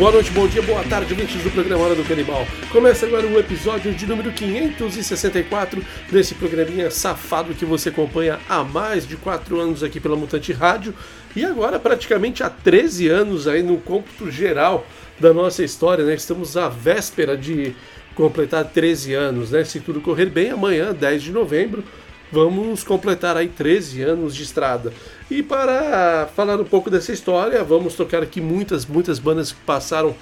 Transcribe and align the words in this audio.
Boa 0.00 0.12
noite, 0.12 0.30
bom 0.30 0.48
dia, 0.48 0.62
boa 0.62 0.82
tarde, 0.82 1.12
ouvintes 1.12 1.42
do 1.42 1.50
programa 1.50 1.84
Hora 1.84 1.94
do 1.94 2.02
Canibal. 2.02 2.46
Começa 2.72 3.04
agora 3.04 3.26
o 3.26 3.38
episódio 3.38 3.92
de 3.92 4.06
número 4.06 4.32
564 4.32 5.84
desse 6.10 6.34
programinha 6.36 6.90
safado 6.90 7.52
que 7.52 7.66
você 7.66 7.90
acompanha 7.90 8.40
há 8.48 8.64
mais 8.64 9.06
de 9.06 9.18
4 9.18 9.60
anos 9.60 9.82
aqui 9.82 10.00
pela 10.00 10.16
Mutante 10.16 10.54
Rádio 10.54 10.94
e 11.36 11.44
agora 11.44 11.78
praticamente 11.78 12.42
há 12.42 12.48
13 12.48 13.08
anos 13.08 13.46
aí 13.46 13.62
no 13.62 13.76
cômputo 13.76 14.30
geral 14.30 14.86
da 15.20 15.34
nossa 15.34 15.62
história, 15.62 16.02
né? 16.02 16.14
Estamos 16.14 16.56
à 16.56 16.70
véspera 16.70 17.36
de 17.36 17.76
completar 18.14 18.64
13 18.64 19.12
anos, 19.12 19.50
né? 19.50 19.64
Se 19.64 19.80
tudo 19.80 20.00
correr 20.00 20.30
bem, 20.30 20.48
amanhã, 20.48 20.94
10 20.94 21.24
de 21.24 21.30
novembro, 21.30 21.84
vamos 22.32 22.82
completar 22.84 23.36
aí 23.36 23.48
13 23.48 24.02
anos 24.02 24.34
de 24.34 24.42
estrada. 24.42 24.92
E 25.30 25.42
para 25.42 26.28
falar 26.34 26.60
um 26.60 26.64
pouco 26.64 26.90
dessa 26.90 27.12
história, 27.12 27.62
vamos 27.64 27.94
tocar 27.94 28.22
aqui 28.22 28.40
muitas, 28.40 28.86
muitas 28.86 29.18
bandas 29.18 29.52
que 29.52 29.60
passaram 29.60 30.14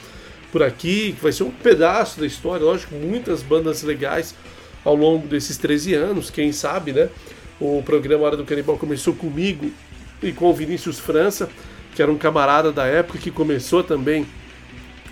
por 0.51 0.63
aqui, 0.63 1.13
que 1.13 1.23
vai 1.23 1.33
ser 1.33 1.43
um 1.43 1.51
pedaço 1.51 2.21
da 2.21 2.27
história, 2.27 2.65
lógico, 2.65 2.95
muitas 2.95 3.43
bandas 3.43 3.83
legais 3.83 4.35
ao 4.85 4.95
longo 4.95 5.27
desses 5.29 5.59
13 5.59 5.95
anos, 5.95 6.31
quem 6.31 6.53
sabe, 6.53 6.93
né? 6.93 7.09
O 7.61 7.83
programa 7.83 8.25
Hora 8.25 8.37
do 8.37 8.45
Canibal 8.45 8.79
começou 8.79 9.13
comigo 9.13 9.71
e 10.23 10.33
com 10.33 10.47
o 10.47 10.55
Vinícius 10.55 10.99
França, 10.99 11.49
que 11.95 12.01
era 12.01 12.11
um 12.11 12.17
camarada 12.17 12.73
da 12.73 12.87
época 12.87 13.19
que 13.19 13.31
começou 13.31 13.83
também 13.83 14.27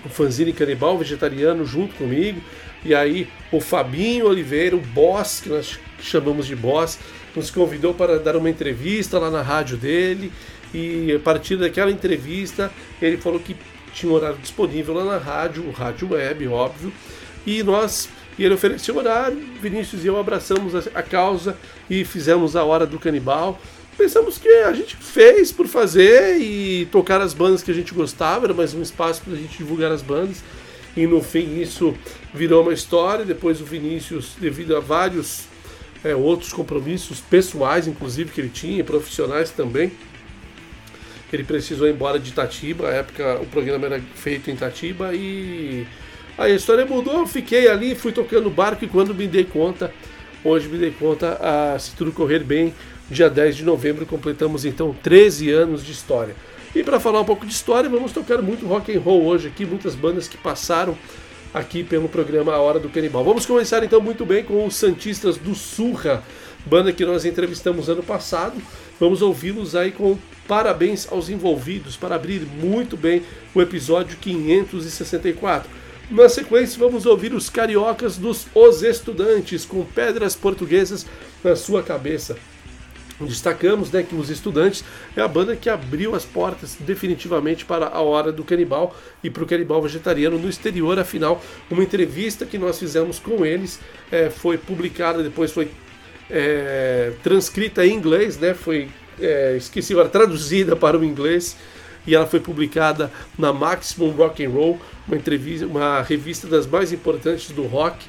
o 0.05 0.09
fanzine 0.09 0.53
Canibal 0.53 0.97
Vegetariano 0.97 1.65
junto 1.65 1.95
comigo. 1.97 2.41
E 2.87 2.95
aí 2.95 3.27
o 3.51 3.61
Fabinho 3.61 4.29
Oliveira, 4.29 4.77
o 4.77 4.81
boss, 4.81 5.41
que 5.41 5.49
nós 5.49 5.77
chamamos 6.01 6.47
de 6.47 6.55
boss, 6.55 7.01
nos 7.35 7.51
convidou 7.51 7.93
para 7.93 8.17
dar 8.17 8.37
uma 8.37 8.49
entrevista 8.49 9.19
lá 9.19 9.29
na 9.29 9.43
rádio 9.43 9.77
dele. 9.77 10.33
E 10.73 11.13
a 11.13 11.19
partir 11.19 11.57
daquela 11.57 11.91
entrevista, 11.91 12.71
ele 13.03 13.17
falou 13.17 13.41
que 13.41 13.57
tinha 13.93 14.13
um 14.13 14.15
horário 14.15 14.39
disponível 14.39 14.95
lá 14.95 15.05
na 15.05 15.19
rádio, 15.19 15.69
rádio 15.73 16.13
web, 16.13 16.47
óbvio. 16.47 16.93
E 17.45 17.61
nós, 17.65 18.09
e 18.39 18.45
ele 18.45 18.55
ofereceu 18.55 18.95
o 18.95 18.99
horário, 18.99 19.37
Vinícius 19.61 20.05
e 20.05 20.07
eu 20.07 20.17
abraçamos 20.17 20.77
a, 20.77 20.83
a 20.95 21.03
causa 21.03 21.57
e 21.91 22.05
fizemos 22.05 22.55
a 22.55 22.63
hora 22.63 22.87
do 22.87 23.01
canibal. 23.01 23.61
Pensamos 23.99 24.39
que 24.39 24.49
a 24.49 24.73
gente 24.73 24.95
fez 24.95 25.51
por 25.51 25.67
fazer 25.67 26.37
e 26.39 26.87
tocar 26.93 27.21
as 27.21 27.35
bandas 27.35 27.65
que 27.65 27.71
a 27.73 27.75
gente 27.75 27.93
gostava, 27.93 28.47
era 28.47 28.55
mais 28.55 28.75
um 28.75 28.83
espaço 28.83 29.23
para 29.23 29.33
a 29.33 29.37
gente 29.37 29.59
divulgar 29.59 29.91
as 29.91 30.03
bandas. 30.03 30.45
E 30.97 31.07
no 31.07 31.23
fim 31.23 31.61
isso 31.61 31.95
virou 32.37 32.63
uma 32.63 32.73
história. 32.73 33.25
Depois 33.25 33.61
o 33.61 33.65
Vinícius, 33.65 34.37
devido 34.39 34.77
a 34.77 34.81
vários 34.81 35.47
é, 36.05 36.15
outros 36.15 36.53
compromissos 36.53 37.21
pessoais, 37.21 37.89
inclusive, 37.89 38.31
que 38.31 38.41
ele 38.41 38.51
tinha, 38.51 38.85
profissionais 38.85 39.51
também. 39.51 39.91
Ele 41.33 41.43
precisou 41.43 41.89
ir 41.89 41.93
embora 41.93 42.19
de 42.19 42.31
Itatiba, 42.31 42.85
na 42.85 42.97
época 42.97 43.41
o 43.41 43.47
programa 43.47 43.87
era 43.87 44.01
feito 44.15 44.49
em 44.49 44.55
Itatiba 44.55 45.13
e 45.13 45.85
a 46.39 46.49
história 46.49 46.87
mudou, 46.87 47.19
eu 47.21 47.27
fiquei 47.27 47.67
ali, 47.69 47.95
fui 47.95 48.13
tocando 48.13 48.49
barco 48.49 48.85
e 48.85 48.89
quando 48.89 49.15
me 49.15 49.27
dei 49.27 49.45
conta, 49.45 49.93
hoje 50.45 50.69
me 50.69 50.79
dei 50.79 50.93
conta, 50.93 51.37
a, 51.41 51.79
se 51.79 51.97
tudo 51.97 52.13
correr 52.13 52.45
bem, 52.45 52.73
dia 53.11 53.29
10 53.29 53.57
de 53.57 53.65
novembro 53.65 54.07
completamos 54.07 54.65
então 54.65 54.95
13 55.03 55.51
anos 55.51 55.85
de 55.85 55.91
história. 55.91 56.37
E 56.75 56.85
para 56.85 57.01
falar 57.01 57.21
um 57.23 57.25
pouco 57.25 57.45
de 57.45 57.53
história, 57.53 57.91
vamos 57.91 58.13
tocar 58.13 58.41
muito 58.41 58.67
rock 58.67 58.95
and 58.95 59.01
roll 59.01 59.25
hoje 59.25 59.49
aqui, 59.49 59.65
muitas 59.65 59.95
bandas 59.95 60.29
que 60.29 60.37
passaram 60.37 60.97
aqui 61.57 61.83
pelo 61.83 62.07
programa 62.07 62.53
A 62.53 62.61
Hora 62.61 62.79
do 62.79 62.91
Canibal. 62.91 63.25
Vamos 63.25 63.47
começar 63.47 63.83
então 63.83 63.99
muito 63.99 64.27
bem 64.27 64.45
com 64.45 64.67
os 64.67 64.77
Santistas 64.77 65.39
do 65.39 65.55
Surra, 65.55 66.23
banda 66.67 66.93
que 66.93 67.03
nós 67.03 67.25
entrevistamos 67.25 67.89
ano 67.89 68.03
passado. 68.03 68.61
Vamos 69.01 69.23
ouvi-los 69.23 69.75
aí 69.75 69.91
com 69.91 70.19
parabéns 70.47 71.11
aos 71.11 71.31
envolvidos 71.31 71.97
para 71.97 72.15
abrir 72.15 72.41
muito 72.41 72.95
bem 72.95 73.23
o 73.55 73.63
episódio 73.63 74.19
564. 74.19 75.71
Na 76.11 76.29
sequência, 76.29 76.79
vamos 76.79 77.07
ouvir 77.07 77.33
os 77.33 77.49
cariocas 77.49 78.19
dos 78.19 78.47
Os 78.55 78.83
Estudantes 78.83 79.65
com 79.65 79.83
pedras 79.83 80.37
portuguesas 80.37 81.07
na 81.43 81.57
sua 81.57 81.83
cabeça. 81.83 82.37
Destacamos 83.21 83.91
né, 83.91 84.03
que 84.03 84.15
os 84.15 84.29
estudantes 84.29 84.85
é 85.17 85.23
a 85.23 85.29
banda 85.29 85.57
que 85.57 85.71
abriu 85.71 86.15
as 86.15 86.25
portas 86.25 86.77
definitivamente 86.79 87.65
para 87.65 87.87
a 87.87 88.01
hora 88.01 88.31
do 88.31 88.45
canibal 88.45 88.95
e 89.25 89.31
para 89.31 89.43
o 89.43 89.47
canibal 89.47 89.81
vegetariano 89.81 90.39
no 90.39 90.49
exterior. 90.49 90.99
Afinal, 90.99 91.43
uma 91.71 91.83
entrevista 91.83 92.45
que 92.45 92.59
nós 92.59 92.79
fizemos 92.79 93.19
com 93.19 93.45
eles 93.45 93.81
é, 94.13 94.29
foi 94.29 94.59
publicada, 94.59 95.23
depois 95.23 95.51
foi 95.51 95.71
é, 96.31 97.13
transcrita 97.23 97.87
em 97.87 97.95
inglês, 97.95 98.37
né, 98.39 98.53
foi 98.53 98.89
é, 99.21 99.57
esqueci 99.57 99.93
agora, 99.93 100.09
traduzida 100.09 100.77
para 100.77 100.99
o 100.99 101.05
inglês 101.05 101.57
e 102.07 102.15
ela 102.15 102.27
foi 102.27 102.39
publicada 102.39 103.11
na 103.39 103.53
Maximum 103.53 104.11
Rock 104.11 104.45
and 104.45 104.51
Roll, 104.51 104.81
uma 105.09 105.17
entrevista, 105.17 105.67
uma 105.67 106.03
revista 106.03 106.47
das 106.47 106.67
mais 106.67 106.93
importantes 106.93 107.51
do 107.51 107.65
rock 107.65 108.07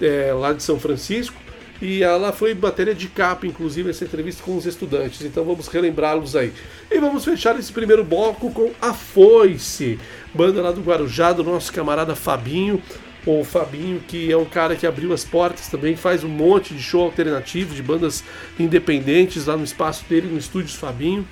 é, 0.00 0.32
lá 0.32 0.52
de 0.52 0.62
São 0.62 0.78
Francisco. 0.78 1.36
E 1.80 2.02
ela 2.02 2.32
foi 2.32 2.54
matéria 2.54 2.94
de 2.94 3.06
capa, 3.06 3.46
inclusive, 3.46 3.90
essa 3.90 4.04
entrevista 4.04 4.42
com 4.42 4.56
os 4.56 4.66
estudantes. 4.66 5.22
Então 5.22 5.44
vamos 5.44 5.68
relembrá-los 5.68 6.34
aí. 6.34 6.52
E 6.90 6.98
vamos 6.98 7.24
fechar 7.24 7.56
esse 7.58 7.72
primeiro 7.72 8.04
bloco 8.04 8.50
com 8.50 8.72
a 8.80 8.92
Foice, 8.92 9.98
banda 10.34 10.60
lá 10.60 10.72
do 10.72 10.80
Guarujá, 10.80 11.32
do 11.32 11.44
nosso 11.44 11.72
camarada 11.72 12.16
Fabinho. 12.16 12.82
O 13.24 13.44
Fabinho, 13.44 14.00
que 14.00 14.32
é 14.32 14.36
um 14.36 14.44
cara 14.44 14.74
que 14.74 14.86
abriu 14.86 15.12
as 15.12 15.24
portas 15.24 15.68
também, 15.68 15.94
faz 15.94 16.24
um 16.24 16.28
monte 16.28 16.74
de 16.74 16.82
show 16.82 17.02
alternativo, 17.02 17.74
de 17.74 17.82
bandas 17.82 18.24
independentes 18.58 19.46
lá 19.46 19.56
no 19.56 19.64
espaço 19.64 20.04
dele, 20.08 20.28
no 20.28 20.38
Estúdios 20.38 20.74
Fabinho. 20.74 21.26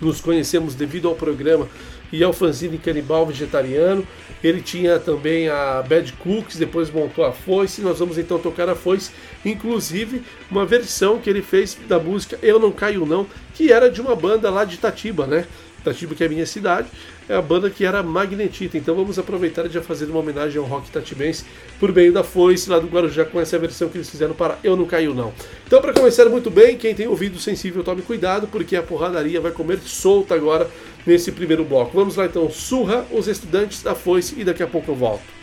Nos 0.00 0.20
conhecemos 0.20 0.74
devido 0.74 1.06
ao 1.06 1.14
programa 1.14 1.68
e 2.12 2.22
ao 2.22 2.32
fanzine 2.32 2.78
Canibal 2.78 3.26
Vegetariano. 3.26 4.06
Ele 4.44 4.60
tinha 4.60 4.98
também 4.98 5.48
a 5.48 5.82
Bad 5.82 6.12
Cooks, 6.14 6.56
depois 6.56 6.90
montou 6.90 7.24
a 7.24 7.32
Foice. 7.32 7.80
Nós 7.80 7.98
vamos 7.98 8.18
então 8.18 8.38
tocar 8.38 8.68
a 8.68 8.74
Foice, 8.74 9.10
inclusive 9.44 10.22
uma 10.50 10.66
versão 10.66 11.18
que 11.18 11.30
ele 11.30 11.42
fez 11.42 11.78
da 11.88 11.98
música 11.98 12.38
Eu 12.42 12.58
Não 12.58 12.70
Caio 12.70 13.06
Não, 13.06 13.26
que 13.54 13.72
era 13.72 13.90
de 13.90 14.00
uma 14.00 14.14
banda 14.14 14.50
lá 14.50 14.64
de 14.64 14.74
Itatiba, 14.74 15.26
né? 15.26 15.46
Itatiba, 15.80 16.14
que 16.14 16.22
é 16.22 16.26
a 16.26 16.30
minha 16.30 16.46
cidade, 16.46 16.88
é 17.28 17.34
a 17.34 17.42
banda 17.42 17.70
que 17.70 17.84
era 17.84 18.02
Magnetita. 18.02 18.76
Então 18.76 18.94
vamos 18.94 19.18
aproveitar 19.18 19.66
e 19.66 19.70
já 19.70 19.82
fazer 19.82 20.06
uma 20.06 20.20
homenagem 20.20 20.58
ao 20.58 20.64
rock 20.64 20.90
tatibense 20.90 21.44
por 21.78 21.92
meio 21.92 22.12
da 22.12 22.22
Foice 22.22 22.68
lá 22.68 22.78
do 22.78 22.86
Guarujá 22.86 23.24
com 23.24 23.40
essa 23.40 23.58
versão 23.58 23.88
que 23.88 23.98
eles 23.98 24.10
fizeram 24.10 24.34
para 24.34 24.58
Eu 24.62 24.76
Não 24.76 24.86
Caio 24.86 25.14
Não. 25.14 25.32
Então, 25.66 25.80
para 25.80 25.92
começar 25.92 26.26
muito 26.26 26.50
bem, 26.50 26.76
quem 26.76 26.94
tem 26.94 27.06
ouvido 27.06 27.38
sensível, 27.38 27.82
tome 27.82 28.02
cuidado, 28.02 28.46
porque 28.46 28.76
a 28.76 28.82
porradaria 28.82 29.40
vai 29.40 29.52
comer 29.52 29.78
solta 29.80 30.34
agora 30.34 30.68
nesse 31.06 31.32
primeiro 31.32 31.64
bloco. 31.64 31.92
Vamos 31.94 32.16
lá 32.16 32.26
então, 32.26 32.50
surra 32.50 33.06
os 33.10 33.26
estudantes 33.26 33.82
da 33.82 33.94
Foice 33.94 34.34
e 34.38 34.44
daqui 34.44 34.62
a 34.62 34.66
pouco 34.66 34.90
eu 34.90 34.94
volto. 34.94 35.41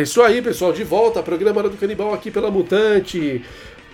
É 0.00 0.02
isso 0.02 0.22
aí, 0.22 0.40
pessoal. 0.40 0.72
De 0.72 0.82
volta, 0.82 1.22
programa 1.22 1.58
Hora 1.58 1.68
do 1.68 1.76
Canibal 1.76 2.14
aqui 2.14 2.30
pela 2.30 2.50
Mutante. 2.50 3.44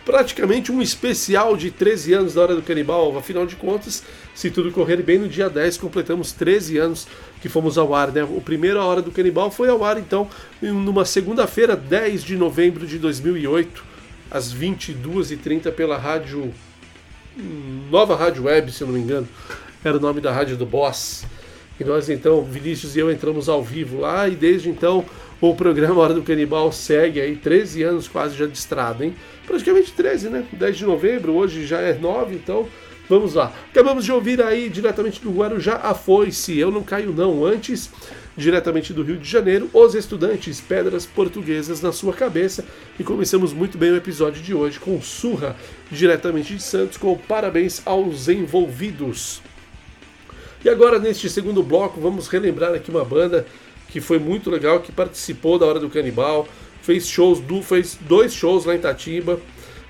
Praticamente 0.05 0.71
um 0.71 0.81
especial 0.81 1.57
de 1.57 1.69
13 1.69 2.15
anos 2.15 2.35
da 2.35 2.43
Hora 2.43 2.55
do 2.55 2.63
Canibal. 2.63 3.19
Afinal 3.19 3.45
de 3.45 3.57
contas, 3.57 4.05
se 4.33 4.49
tudo 4.49 4.71
correr 4.71 5.03
bem, 5.03 5.19
no 5.19 5.29
dia 5.29 5.51
10 5.51 5.79
completamos 5.79 6.31
13 6.31 6.79
anos 6.79 7.09
que 7.43 7.49
fomos 7.49 7.77
ao 7.77 7.93
ar, 7.93 8.13
né? 8.13 8.23
O 8.23 8.41
primeiro 8.41 8.79
A 8.79 8.85
Hora 8.85 9.03
do 9.03 9.11
Canibal 9.11 9.51
foi 9.51 9.69
ao 9.69 9.83
ar, 9.83 9.99
então, 9.99 10.31
numa 10.63 11.05
segunda-feira, 11.05 11.75
10 11.75 12.23
de 12.23 12.37
novembro 12.37 12.87
de 12.87 13.01
2008, 13.01 13.83
às 14.31 14.55
22h30, 14.55 15.73
pela 15.73 15.99
rádio. 15.99 16.55
Nova 17.91 18.15
Rádio 18.15 18.45
Web, 18.45 18.71
se 18.71 18.83
eu 18.83 18.87
não 18.87 18.95
me 18.95 19.01
engano. 19.01 19.29
Era 19.83 19.97
o 19.97 20.01
nome 20.01 20.21
da 20.21 20.31
rádio 20.33 20.57
do 20.57 20.65
Boss. 20.65 21.25
E 21.81 21.85
nós 21.85 22.09
então, 22.09 22.43
Vinícius 22.45 22.95
e 22.95 23.01
eu 23.01 23.11
entramos 23.11 23.49
ao 23.49 23.61
vivo 23.63 23.99
lá 24.01 24.29
e 24.29 24.37
desde 24.37 24.71
então 24.71 25.05
o 25.41 25.55
programa 25.55 26.01
Hora 26.01 26.15
do 26.15 26.23
Canibal 26.23 26.73
segue 26.73 27.21
aí 27.21 27.37
13 27.37 27.83
anos 27.83 28.09
quase 28.09 28.37
já 28.37 28.47
de 28.47 28.57
estrada, 28.57 29.05
hein? 29.05 29.15
Praticamente 29.47 29.93
13, 29.93 30.31
né? 30.31 30.45
10 30.53 30.79
de 30.79 30.85
novembro, 30.87 31.35
hoje 31.35 31.67
já 31.67 31.79
é 31.79 31.93
9, 31.95 32.35
então 32.35 32.67
vamos 33.09 33.35
lá. 33.35 33.53
Acabamos 33.71 34.05
de 34.05 34.13
ouvir 34.13 34.43
aí 34.43 34.69
diretamente 34.69 35.21
do 35.21 35.31
Guarujá 35.31 35.77
a 35.83 35.95
Foice, 35.95 36.59
Eu 36.59 36.71
Não 36.71 36.83
Caio 36.83 37.13
Não. 37.13 37.45
Antes, 37.45 37.91
diretamente 38.37 38.93
do 38.93 39.03
Rio 39.03 39.19
de 39.19 39.29
Janeiro, 39.29 39.69
os 39.73 39.95
estudantes, 39.95 40.61
pedras 40.61 41.05
portuguesas 41.05 41.83
na 41.83 41.93
sua 41.93 42.15
cabeça. 42.15 42.65
E 42.99 43.05
começamos 43.05 43.53
muito 43.53 43.77
bem 43.77 43.91
o 43.91 43.97
episódio 43.97 44.43
de 44.43 44.55
hoje 44.55 44.81
com 44.81 45.01
Surra, 45.03 45.55
diretamente 45.91 46.55
de 46.55 46.63
Santos, 46.63 46.97
com 46.97 47.17
parabéns 47.17 47.83
aos 47.85 48.29
envolvidos. 48.29 49.43
E 50.65 50.69
agora, 50.69 50.99
neste 50.99 51.29
segundo 51.29 51.63
bloco, 51.63 52.01
vamos 52.01 52.27
relembrar 52.27 52.75
aqui 52.75 52.91
uma 52.91 53.05
banda 53.05 53.47
que 53.89 54.01
foi 54.01 54.19
muito 54.19 54.51
legal, 54.51 54.81
que 54.81 54.93
participou 54.93 55.59
da 55.59 55.67
Hora 55.67 55.81
do 55.81 55.89
Canibal, 55.89 56.49
fez 56.83 57.09
shows, 57.09 57.41
do, 57.41 57.63
fez 57.63 57.99
dois 58.01 58.33
shows 58.33 58.65
lá 58.65 58.75
em 58.75 58.79
Tatiba, 58.79 59.41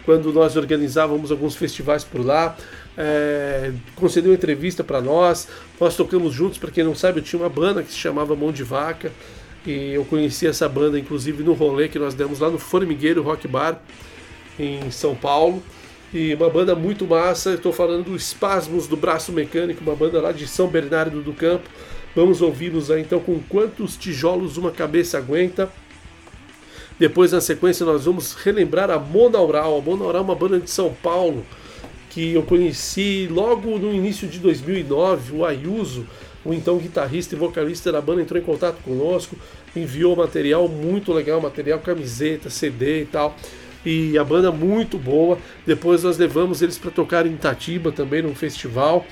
quando 0.04 0.32
nós 0.32 0.56
organizávamos 0.56 1.30
alguns 1.30 1.56
festivais 1.56 2.04
por 2.04 2.24
lá. 2.24 2.56
É, 2.96 3.72
concedeu 3.94 4.32
entrevista 4.32 4.82
para 4.82 5.02
nós, 5.02 5.48
nós 5.78 5.94
tocamos 5.96 6.32
juntos, 6.32 6.56
para 6.56 6.70
quem 6.70 6.82
não 6.82 6.94
sabe, 6.94 7.20
eu 7.20 7.24
tinha 7.24 7.40
uma 7.40 7.48
banda 7.48 7.82
que 7.82 7.90
se 7.90 7.98
chamava 7.98 8.34
Mão 8.34 8.50
de 8.50 8.62
Vaca, 8.62 9.12
e 9.66 9.92
eu 9.92 10.04
conheci 10.04 10.46
essa 10.46 10.68
banda 10.68 10.98
inclusive 10.98 11.42
no 11.42 11.52
rolê 11.52 11.88
que 11.88 11.98
nós 11.98 12.14
demos 12.14 12.38
lá 12.38 12.48
no 12.48 12.58
Formigueiro 12.58 13.22
Rock 13.22 13.46
Bar, 13.46 13.82
em 14.58 14.90
São 14.90 15.14
Paulo. 15.14 15.62
E 16.14 16.34
uma 16.34 16.48
banda 16.48 16.74
muito 16.74 17.04
massa, 17.06 17.54
estou 17.54 17.72
falando 17.72 18.04
do 18.04 18.16
Espasmos 18.16 18.86
do 18.86 18.96
Braço 18.96 19.32
Mecânico, 19.32 19.82
uma 19.82 19.96
banda 19.96 20.20
lá 20.20 20.32
de 20.32 20.46
São 20.46 20.68
Bernardo 20.68 21.20
do 21.20 21.32
Campo. 21.32 21.68
Vamos 22.16 22.40
ouvi-los 22.40 22.90
aí 22.90 23.02
então 23.02 23.20
com 23.20 23.38
quantos 23.46 23.94
tijolos 23.94 24.56
uma 24.56 24.70
cabeça 24.70 25.18
aguenta. 25.18 25.70
Depois, 26.98 27.32
na 27.32 27.42
sequência, 27.42 27.84
nós 27.84 28.06
vamos 28.06 28.32
relembrar 28.32 28.90
a 28.90 28.98
Monaural. 28.98 29.76
A 29.76 29.82
Monaural 29.82 30.22
é 30.22 30.24
uma 30.24 30.34
banda 30.34 30.58
de 30.58 30.70
São 30.70 30.94
Paulo 31.02 31.44
que 32.08 32.32
eu 32.32 32.42
conheci 32.42 33.28
logo 33.30 33.78
no 33.78 33.92
início 33.92 34.26
de 34.26 34.38
2009. 34.38 35.36
O 35.36 35.44
Ayuso, 35.44 36.06
o 36.42 36.54
então 36.54 36.78
guitarrista 36.78 37.34
e 37.34 37.38
vocalista 37.38 37.92
da 37.92 38.00
banda, 38.00 38.22
entrou 38.22 38.40
em 38.40 38.44
contato 38.44 38.82
conosco, 38.82 39.36
enviou 39.76 40.16
material 40.16 40.66
muito 40.68 41.12
legal 41.12 41.38
material, 41.38 41.80
camiseta, 41.80 42.48
CD 42.48 43.02
e 43.02 43.04
tal 43.04 43.36
e 43.84 44.18
a 44.18 44.24
banda 44.24 44.50
muito 44.50 44.98
boa. 44.98 45.38
Depois 45.64 46.02
nós 46.02 46.18
levamos 46.18 46.60
eles 46.60 46.76
para 46.76 46.90
tocar 46.90 47.24
em 47.24 47.34
Itatiba 47.34 47.92
também 47.92 48.20
num 48.20 48.34
festival 48.34 49.06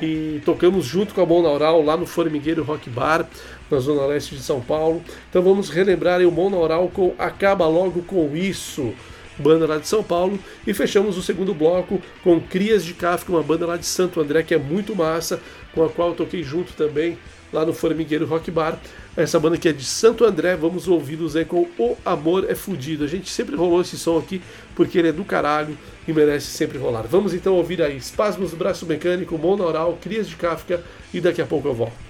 e 0.00 0.40
tocamos 0.44 0.84
junto 0.84 1.14
com 1.14 1.20
a 1.20 1.26
Monaural 1.26 1.82
lá 1.82 1.96
no 1.96 2.06
Formigueiro 2.06 2.62
Rock 2.62 2.88
Bar, 2.90 3.26
na 3.70 3.78
zona 3.78 4.06
leste 4.06 4.34
de 4.34 4.42
São 4.42 4.60
Paulo. 4.60 5.02
Então 5.28 5.42
vamos 5.42 5.70
relembrar 5.70 6.20
o 6.20 6.30
Monaural 6.30 6.88
com 6.88 7.14
Acaba 7.18 7.66
Logo 7.66 8.02
Com 8.02 8.36
Isso, 8.36 8.92
banda 9.38 9.66
lá 9.66 9.78
de 9.78 9.88
São 9.88 10.02
Paulo. 10.02 10.38
E 10.66 10.74
fechamos 10.74 11.16
o 11.16 11.22
segundo 11.22 11.54
bloco 11.54 12.00
com 12.22 12.40
Crias 12.40 12.84
de 12.84 12.94
Kafka, 12.94 13.32
uma 13.32 13.42
banda 13.42 13.66
lá 13.66 13.76
de 13.76 13.86
Santo 13.86 14.20
André 14.20 14.42
que 14.42 14.54
é 14.54 14.58
muito 14.58 14.94
massa, 14.94 15.40
com 15.74 15.84
a 15.84 15.88
qual 15.88 16.10
eu 16.10 16.14
toquei 16.14 16.42
junto 16.42 16.72
também 16.74 17.18
lá 17.52 17.64
no 17.64 17.72
Formigueiro 17.72 18.26
Rock 18.26 18.50
Bar. 18.50 18.78
Essa 19.18 19.40
banda 19.40 19.58
que 19.58 19.68
é 19.68 19.72
de 19.72 19.84
Santo 19.84 20.24
André, 20.24 20.54
vamos 20.54 20.86
ouvi-los 20.86 21.34
aí 21.34 21.44
com 21.44 21.66
O 21.76 21.96
Amor 22.04 22.48
é 22.48 22.54
Fudido. 22.54 23.02
A 23.02 23.08
gente 23.08 23.28
sempre 23.28 23.56
rolou 23.56 23.80
esse 23.80 23.98
som 23.98 24.16
aqui 24.16 24.40
porque 24.76 24.96
ele 24.96 25.08
é 25.08 25.12
do 25.12 25.24
caralho 25.24 25.76
e 26.06 26.12
merece 26.12 26.46
sempre 26.46 26.78
rolar. 26.78 27.02
Vamos 27.02 27.34
então 27.34 27.54
ouvir 27.54 27.82
aí 27.82 27.96
Espasmos 27.96 28.54
Braço 28.54 28.86
Mecânico, 28.86 29.36
Monaural, 29.36 29.98
Crias 30.00 30.28
de 30.28 30.36
Kafka 30.36 30.84
e 31.12 31.20
daqui 31.20 31.42
a 31.42 31.46
pouco 31.46 31.66
eu 31.66 31.74
volto. 31.74 32.07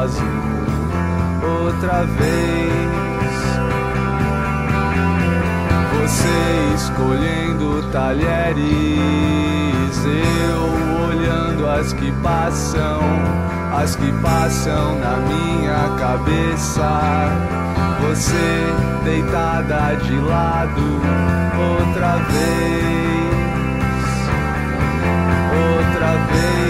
Sozinho 0.00 0.64
outra 1.42 2.04
vez. 2.04 2.80
Você 6.00 6.74
escolhendo 6.74 7.82
talheres, 7.92 8.64
eu 10.06 11.06
olhando 11.06 11.68
as 11.68 11.92
que 11.92 12.10
passam, 12.22 13.00
as 13.76 13.94
que 13.96 14.10
passam 14.22 14.98
na 14.98 15.16
minha 15.18 15.96
cabeça. 15.98 17.28
Você 18.08 18.72
deitada 19.04 19.96
de 19.96 20.16
lado 20.16 20.80
outra 21.58 22.16
vez, 22.16 23.34
outra 25.52 26.16
vez. 26.32 26.69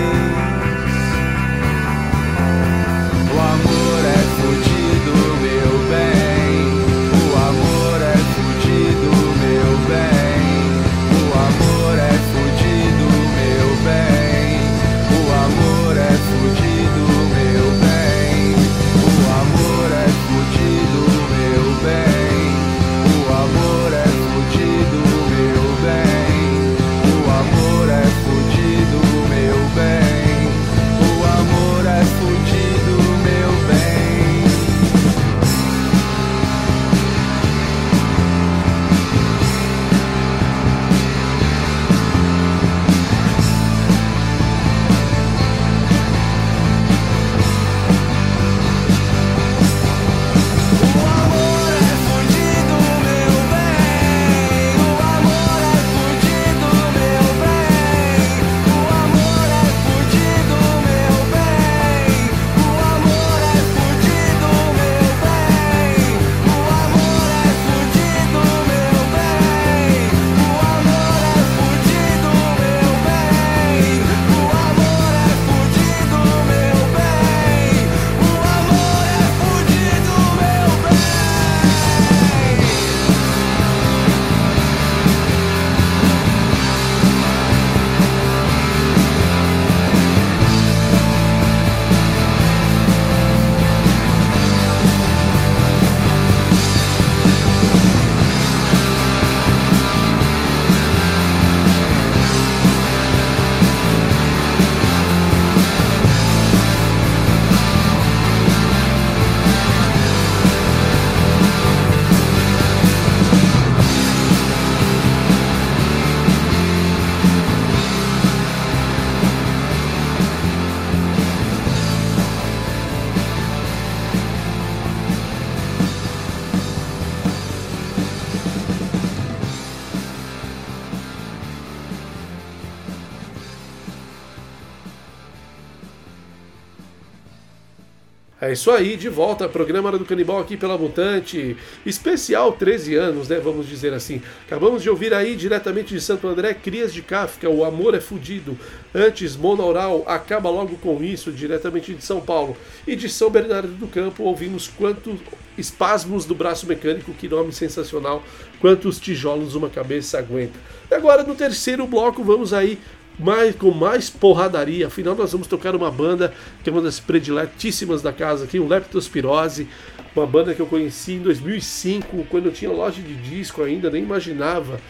É 138.50 138.52
isso 138.52 138.68
aí, 138.72 138.96
de 138.96 139.08
volta, 139.08 139.48
programa 139.48 139.90
Hora 139.90 139.96
do 139.96 140.04
Canibal 140.04 140.40
aqui 140.40 140.56
pela 140.56 140.76
Mutante, 140.76 141.56
especial 141.86 142.50
13 142.50 142.96
anos, 142.96 143.28
né, 143.28 143.38
vamos 143.38 143.68
dizer 143.68 143.94
assim. 143.94 144.20
Acabamos 144.44 144.82
de 144.82 144.90
ouvir 144.90 145.14
aí 145.14 145.36
diretamente 145.36 145.94
de 145.94 146.00
Santo 146.00 146.26
André, 146.26 146.52
Crias 146.52 146.92
de 146.92 147.00
Kafka, 147.00 147.48
O 147.48 147.64
Amor 147.64 147.94
é 147.94 148.00
Fudido. 148.00 148.58
Antes, 148.92 149.36
Monaural, 149.36 150.02
Acaba 150.04 150.50
Logo 150.50 150.76
Com 150.78 151.00
Isso, 151.00 151.30
diretamente 151.30 151.94
de 151.94 152.04
São 152.04 152.20
Paulo. 152.20 152.56
E 152.84 152.96
de 152.96 153.08
São 153.08 153.30
Bernardo 153.30 153.68
do 153.68 153.86
Campo, 153.86 154.24
ouvimos 154.24 154.66
quantos 154.66 155.20
espasmos 155.56 156.24
do 156.24 156.34
braço 156.34 156.66
mecânico, 156.66 157.12
que 157.12 157.28
nome 157.28 157.52
sensacional, 157.52 158.20
quantos 158.60 158.98
tijolos 158.98 159.54
uma 159.54 159.70
cabeça 159.70 160.18
aguenta. 160.18 160.58
E 160.90 160.94
agora, 160.96 161.22
no 161.22 161.36
terceiro 161.36 161.86
bloco, 161.86 162.24
vamos 162.24 162.52
aí 162.52 162.80
mais, 163.20 163.54
com 163.54 163.70
mais 163.70 164.10
porradaria. 164.10 164.86
Afinal, 164.86 165.14
nós 165.14 165.32
vamos 165.32 165.46
tocar 165.46 165.76
uma 165.76 165.90
banda 165.90 166.32
que 166.62 166.70
é 166.70 166.72
uma 166.72 166.82
das 166.82 166.98
prediletíssimas 166.98 168.02
da 168.02 168.12
casa 168.12 168.44
aqui, 168.44 168.58
o 168.58 168.66
Leptospirose. 168.66 169.68
Uma 170.14 170.26
banda 170.26 170.52
que 170.54 170.60
eu 170.60 170.66
conheci 170.66 171.12
em 171.12 171.20
2005, 171.20 172.26
quando 172.28 172.46
eu 172.46 172.52
tinha 172.52 172.70
loja 172.70 173.00
de 173.00 173.14
disco 173.14 173.62
ainda, 173.62 173.88
nem 173.88 174.02
imaginava 174.02 174.80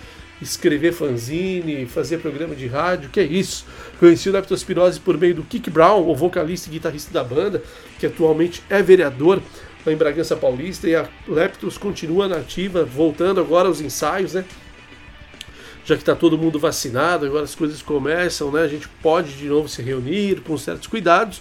escrever 0.41 0.93
fanzine, 0.93 1.85
fazer 1.85 2.19
programa 2.19 2.55
de 2.55 2.67
rádio, 2.67 3.11
que 3.11 3.21
é 3.21 3.25
isso. 3.25 3.67
Conheci 3.99 4.31
o 4.31 4.33
Leptospirose 4.33 4.99
por 4.99 5.19
meio 5.19 5.35
do 5.35 5.43
Kick 5.43 5.69
Brown, 5.69 6.09
o 6.09 6.15
vocalista 6.15 6.69
e 6.69 6.73
guitarrista 6.73 7.13
da 7.13 7.23
banda, 7.23 7.63
que 7.99 8.07
atualmente 8.07 8.63
é 8.71 8.83
vereador 8.83 9.43
lá 9.85 9.93
em 9.93 9.97
Bragança 9.97 10.37
Paulista, 10.37 10.89
e 10.89 10.95
a 10.95 11.09
Leptos 11.29 11.77
continua 11.77 12.29
nativa, 12.29 12.85
voltando 12.85 13.41
agora 13.41 13.69
aos 13.69 13.81
ensaios, 13.81 14.35
né? 14.35 14.45
Já 15.85 15.95
que 15.97 16.03
está 16.03 16.15
todo 16.15 16.39
mundo 16.39 16.59
vacinado, 16.59 17.27
agora 17.27 17.45
as 17.45 17.55
coisas 17.55 17.83
começam, 17.83 18.51
né? 18.51 18.63
A 18.63 18.69
gente 18.69 18.89
pode 19.03 19.33
de 19.33 19.47
novo 19.47 19.69
se 19.69 19.83
reunir 19.83 20.41
com 20.43 20.57
certos 20.57 20.87
cuidados. 20.87 21.41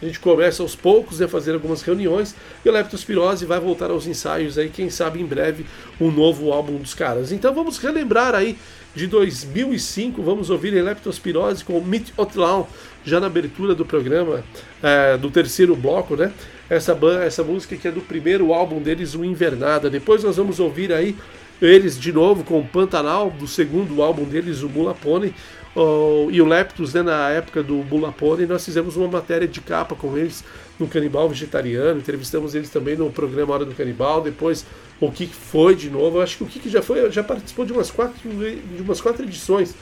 A 0.00 0.04
gente 0.04 0.20
começa 0.20 0.62
aos 0.62 0.76
poucos 0.76 1.22
a 1.22 1.28
fazer 1.28 1.54
algumas 1.54 1.80
reuniões 1.80 2.34
e 2.62 2.68
o 2.68 2.72
Leptospirose 2.72 3.46
vai 3.46 3.58
voltar 3.58 3.90
aos 3.90 4.06
ensaios 4.06 4.58
aí, 4.58 4.68
quem 4.68 4.90
sabe 4.90 5.20
em 5.20 5.24
breve, 5.24 5.64
um 5.98 6.10
novo 6.10 6.52
álbum 6.52 6.76
dos 6.76 6.92
caras. 6.92 7.32
Então 7.32 7.54
vamos 7.54 7.78
relembrar 7.78 8.34
aí 8.34 8.58
de 8.94 9.06
2005, 9.06 10.22
vamos 10.22 10.50
ouvir 10.50 10.70
Leptospirose 10.70 11.64
com 11.64 11.80
Meet 11.80 12.10
Outlaw, 12.18 12.68
já 13.04 13.18
na 13.18 13.26
abertura 13.26 13.74
do 13.74 13.86
programa, 13.86 14.44
é, 14.82 15.16
do 15.16 15.30
terceiro 15.30 15.74
bloco, 15.74 16.14
né? 16.14 16.30
Essa, 16.68 16.98
essa 17.24 17.42
música 17.42 17.76
que 17.76 17.88
é 17.88 17.90
do 17.90 18.00
primeiro 18.00 18.52
álbum 18.52 18.82
deles, 18.82 19.14
o 19.14 19.24
Invernada. 19.24 19.88
Depois 19.88 20.22
nós 20.22 20.36
vamos 20.36 20.60
ouvir 20.60 20.92
aí 20.92 21.16
Eles 21.60 21.98
de 21.98 22.12
novo 22.12 22.44
com 22.44 22.60
o 22.60 22.66
Pantanal, 22.66 23.30
do 23.30 23.46
segundo 23.46 24.02
álbum 24.02 24.24
deles, 24.24 24.62
o 24.62 24.68
Mula 24.68 24.94
Pony, 24.94 25.34
oh, 25.74 26.28
e 26.30 26.40
o 26.42 26.46
Leptus, 26.46 26.92
né, 26.92 27.02
na 27.02 27.30
época 27.30 27.62
do 27.62 27.76
Mula 27.76 28.12
Pony, 28.12 28.44
nós 28.46 28.64
fizemos 28.64 28.96
uma 28.96 29.08
matéria 29.08 29.48
de 29.48 29.60
capa 29.60 29.94
com 29.94 30.16
eles 30.18 30.44
no 30.78 30.86
Canibal 30.86 31.28
Vegetariano, 31.28 31.98
entrevistamos 31.98 32.54
eles 32.54 32.68
também 32.68 32.96
no 32.96 33.10
programa 33.10 33.54
Hora 33.54 33.64
do 33.64 33.74
Canibal, 33.74 34.20
depois 34.20 34.66
o 35.00 35.10
Kik 35.10 35.34
foi 35.34 35.74
de 35.74 35.88
novo, 35.88 36.18
eu 36.18 36.22
acho 36.22 36.36
que 36.36 36.44
o 36.44 36.46
Kik 36.46 36.68
já 36.68 36.82
foi, 36.82 37.10
já 37.10 37.24
participou 37.24 37.64
de 37.64 37.72
umas 37.72 37.90
quatro, 37.90 38.16
de 38.28 38.82
umas 38.82 39.00
quatro 39.00 39.24
edições, 39.24 39.74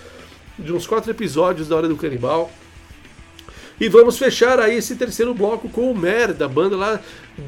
de 0.59 0.73
uns 0.73 0.87
quatro 0.87 1.11
episódios 1.11 1.69
da 1.69 1.77
Hora 1.77 1.89
do 1.89 1.97
Canibal. 1.97 2.51
E 3.81 3.89
vamos 3.89 4.17
fechar 4.17 4.61
aí 4.61 4.77
esse 4.77 4.95
terceiro 4.95 5.35
bloco 5.35 5.69
com 5.69 5.91
o 5.91 5.99
Merda, 5.99 6.49
banda 6.49 6.77
lá 6.77 7.01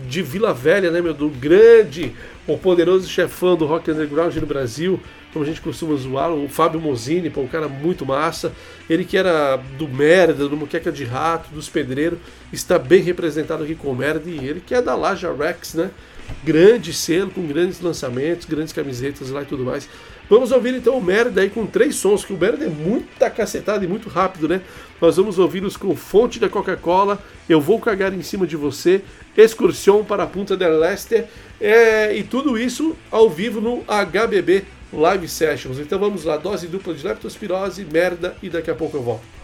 de 0.09 0.23
Vila 0.23 0.53
Velha, 0.53 0.91
né, 0.91 1.01
meu? 1.01 1.15
Do 1.15 1.29
grande, 1.29 2.13
o 2.47 2.59
poderoso 2.59 3.09
chefão 3.09 3.57
do 3.57 3.65
rock 3.65 3.91
underground 3.91 4.35
no 4.35 4.47
Brasil, 4.47 5.01
como 5.33 5.45
a 5.45 5.49
gente 5.49 5.61
costuma 5.61 5.95
zoar, 5.97 6.33
o 6.33 6.49
Fábio 6.49 6.81
Mozini, 6.81 7.31
pô, 7.31 7.43
um 7.43 7.47
cara 7.47 7.69
muito 7.69 8.05
massa. 8.05 8.53
Ele 8.91 9.05
que 9.05 9.17
era 9.17 9.57
do 9.79 9.87
Merda, 9.87 10.49
do 10.49 10.57
Moqueca 10.57 10.91
de 10.91 11.05
Rato, 11.05 11.51
dos 11.55 11.69
Pedreiros, 11.69 12.19
está 12.53 12.79
bem 12.79 13.03
representado 13.03 13.63
aqui 13.63 13.75
com 13.75 13.89
o 13.89 13.95
Merda. 13.95 14.29
E 14.29 14.39
ele 14.39 14.61
que 14.65 14.75
é 14.75 14.83
da 14.83 14.97
Laja 14.97 15.33
Rex, 15.33 15.75
né? 15.75 15.91
Grande 16.43 16.93
selo, 16.93 17.31
com 17.31 17.47
grandes 17.47 17.81
lançamentos, 17.81 18.47
grandes 18.47 18.73
camisetas 18.73 19.31
lá 19.31 19.43
e 19.43 19.47
tudo 19.47 19.63
mais. 19.63 19.89
Vamos 20.29 20.51
ouvir 20.51 20.75
então 20.75 20.99
o 20.99 21.03
Merda 21.03 21.41
aí 21.41 21.49
com 21.49 21.67
três 21.67 21.95
sons, 21.97 22.25
que 22.25 22.33
o 22.33 22.37
Merda 22.37 22.65
é 22.65 22.69
muito 22.69 23.07
cacetado 23.31 23.85
e 23.85 23.89
muito 23.89 24.09
rápido, 24.09 24.49
né? 24.49 24.61
Nós 25.01 25.17
vamos 25.17 25.39
ouvi-los 25.39 25.77
com 25.77 25.95
Fonte 25.95 26.41
da 26.41 26.49
Coca-Cola, 26.49 27.19
Eu 27.49 27.61
Vou 27.61 27.79
Cagar 27.79 28.13
em 28.13 28.23
Cima 28.23 28.47
de 28.47 28.57
Você, 28.57 29.03
Excursão 29.37 30.05
para 30.05 30.25
a 30.25 30.27
Punta 30.27 30.57
del 30.57 30.79
Leste, 30.79 31.25
é, 31.61 32.17
e 32.17 32.25
tudo 32.25 32.59
isso 32.59 32.97
ao 33.11 33.31
vivo 33.31 33.61
no 33.61 33.85
HBB 33.85 34.65
Live 34.93 35.29
Sessions. 35.29 35.79
Então 35.79 35.99
vamos 35.99 36.25
lá, 36.25 36.37
dose 36.37 36.67
dupla 36.67 36.93
de 36.93 37.07
leptospirose, 37.07 37.85
merda, 37.85 38.37
e 38.43 38.49
daqui 38.49 38.71
a 38.71 38.75
pouco 38.75 38.97
eu 38.97 39.03
volto. 39.03 39.37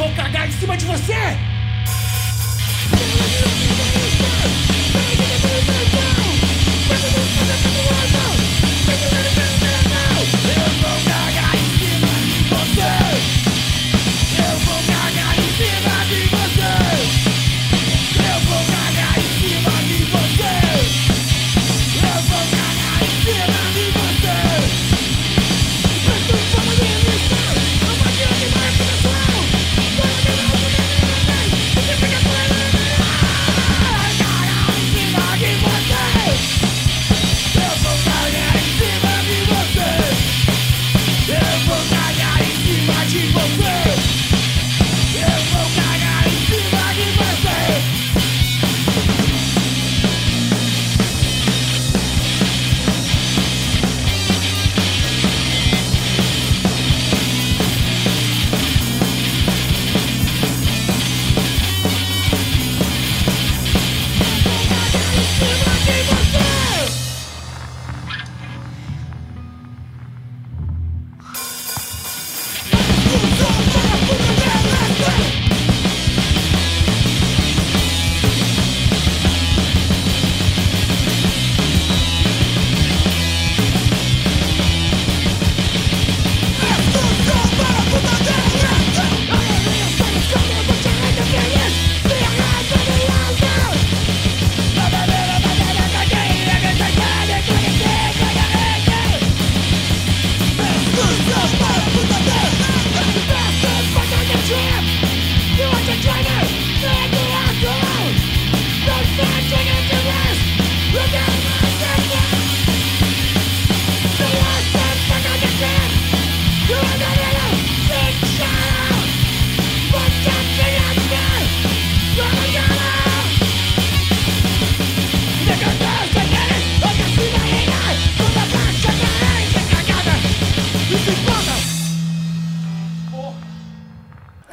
Vou 0.00 0.10
cagar 0.14 0.48
em 0.48 0.52
cima 0.52 0.74
de 0.78 0.86
você! 0.86 1.36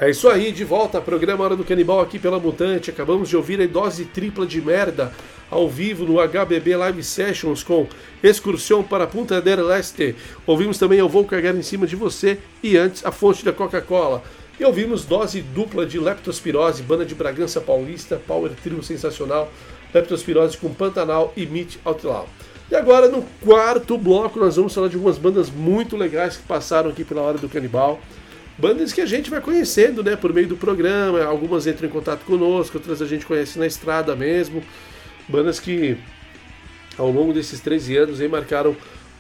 É 0.08 0.10
isso 0.10 0.30
aí, 0.30 0.54
de 0.54 0.64
volta, 0.64 1.02
programa 1.02 1.44
Hora 1.44 1.58
do 1.58 1.66
Canibal 1.66 2.00
aqui 2.00 2.18
pela 2.18 2.40
Mutante. 2.40 2.90
Acabamos 2.90 3.28
de 3.28 3.36
ouvir 3.36 3.62
a 3.62 3.68
dose 3.68 4.06
tripla 4.06 4.46
de 4.46 4.62
merda 4.62 5.12
ao 5.52 5.68
vivo 5.68 6.06
no 6.06 6.26
HBB 6.26 6.78
Live 6.78 7.04
Sessions 7.04 7.62
com 7.62 7.86
Excursão 8.24 8.82
para 8.82 9.06
Punta 9.06 9.42
del 9.42 9.70
Este. 9.70 10.16
Ouvimos 10.46 10.78
também 10.78 11.00
Eu 11.00 11.10
Vou 11.10 11.26
Cagar 11.26 11.54
em 11.54 11.62
Cima 11.62 11.86
de 11.86 11.98
Você 11.98 12.38
e 12.64 12.78
antes 12.78 13.06
A 13.06 13.12
Fonte 13.12 13.44
da 13.44 13.52
Coca-Cola. 13.52 14.24
E 14.58 14.64
ouvimos 14.64 15.04
dose 15.04 15.42
dupla 15.42 15.86
de 15.86 16.00
Leptospirose, 16.00 16.84
banda 16.84 17.06
de 17.06 17.14
Bragança 17.14 17.60
Paulista, 17.60 18.16
Power 18.26 18.54
Trio 18.64 18.82
sensacional, 18.82 19.52
Leptospirose 19.94 20.58
com 20.58 20.74
Pantanal 20.74 21.34
e 21.36 21.46
Meet 21.46 21.80
Outlaw. 21.84 22.30
E 22.72 22.76
agora, 22.78 23.10
no 23.10 23.26
quarto 23.42 23.98
bloco, 23.98 24.40
nós 24.40 24.56
vamos 24.56 24.74
falar 24.74 24.88
de 24.88 24.96
algumas 24.96 25.18
bandas 25.18 25.50
muito 25.50 25.98
legais 25.98 26.38
que 26.38 26.44
passaram 26.44 26.92
aqui 26.92 27.04
pela 27.04 27.22
Hora 27.24 27.38
do 27.38 27.50
Canibal. 27.50 28.00
Bandas 28.58 28.92
que 28.92 29.02
a 29.02 29.06
gente 29.06 29.30
vai 29.30 29.40
conhecendo, 29.40 30.04
né, 30.04 30.16
por 30.16 30.34
meio 30.34 30.48
do 30.48 30.58
programa. 30.58 31.24
Algumas 31.24 31.68
entram 31.68 31.88
em 31.88 31.92
contato 31.92 32.26
conosco, 32.26 32.78
outras 32.78 33.02
a 33.02 33.06
gente 33.06 33.26
conhece 33.26 33.60
na 33.60 33.68
estrada 33.68 34.16
mesmo. 34.16 34.64
Bandas 35.28 35.60
que, 35.60 35.98
ao 36.98 37.12
longo 37.12 37.34
desses 37.34 37.60
13 37.60 37.98
anos, 37.98 38.20
aí 38.20 38.28
marcaram 38.28 38.76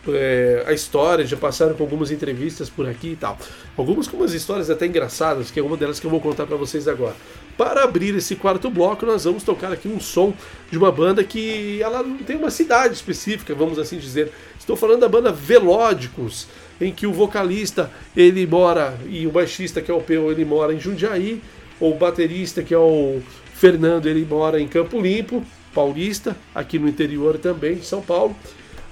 é, 0.07 0.63
a 0.65 0.73
história, 0.73 1.25
já 1.25 1.37
passaram 1.37 1.75
com 1.75 1.83
algumas 1.83 2.09
entrevistas 2.09 2.67
por 2.69 2.87
aqui 2.87 3.09
e 3.09 3.15
tal. 3.15 3.37
Algumas 3.75 4.07
com 4.07 4.17
umas 4.17 4.33
histórias 4.33 4.69
até 4.69 4.87
engraçadas, 4.87 5.51
que 5.51 5.59
é 5.59 5.63
uma 5.63 5.77
delas 5.77 5.99
que 5.99 6.07
eu 6.07 6.11
vou 6.11 6.21
contar 6.21 6.47
para 6.47 6.57
vocês 6.57 6.87
agora. 6.87 7.15
Para 7.55 7.83
abrir 7.83 8.15
esse 8.15 8.35
quarto 8.35 8.69
bloco, 8.69 9.05
nós 9.05 9.25
vamos 9.25 9.43
tocar 9.43 9.71
aqui 9.71 9.87
um 9.87 9.99
som 9.99 10.33
de 10.71 10.77
uma 10.77 10.91
banda 10.91 11.23
que 11.23 11.81
ela 11.81 12.01
não 12.01 12.17
tem 12.17 12.37
uma 12.37 12.51
cidade 12.51 12.95
específica, 12.95 13.53
vamos 13.53 13.77
assim 13.77 13.97
dizer. 13.97 14.31
Estou 14.57 14.75
falando 14.75 15.01
da 15.01 15.09
banda 15.09 15.31
Velódicos 15.31 16.47
em 16.79 16.91
que 16.91 17.07
o 17.07 17.13
vocalista 17.13 17.91
ele 18.15 18.45
mora 18.45 18.97
e 19.09 19.25
o 19.25 19.31
baixista 19.31 19.81
que 19.81 19.89
é 19.89 19.93
o 19.93 20.01
Peu 20.01 20.31
ele 20.31 20.45
mora 20.45 20.73
em 20.73 20.79
Jundiaí, 20.79 21.41
o 21.79 21.93
baterista 21.93 22.63
que 22.63 22.73
é 22.73 22.77
o 22.77 23.21
Fernando 23.53 24.07
ele 24.07 24.25
mora 24.25 24.61
em 24.61 24.67
Campo 24.67 24.99
Limpo, 25.01 25.43
Paulista, 25.73 26.35
aqui 26.53 26.79
no 26.79 26.87
interior 26.87 27.37
também, 27.37 27.81
São 27.81 28.01
Paulo. 28.01 28.35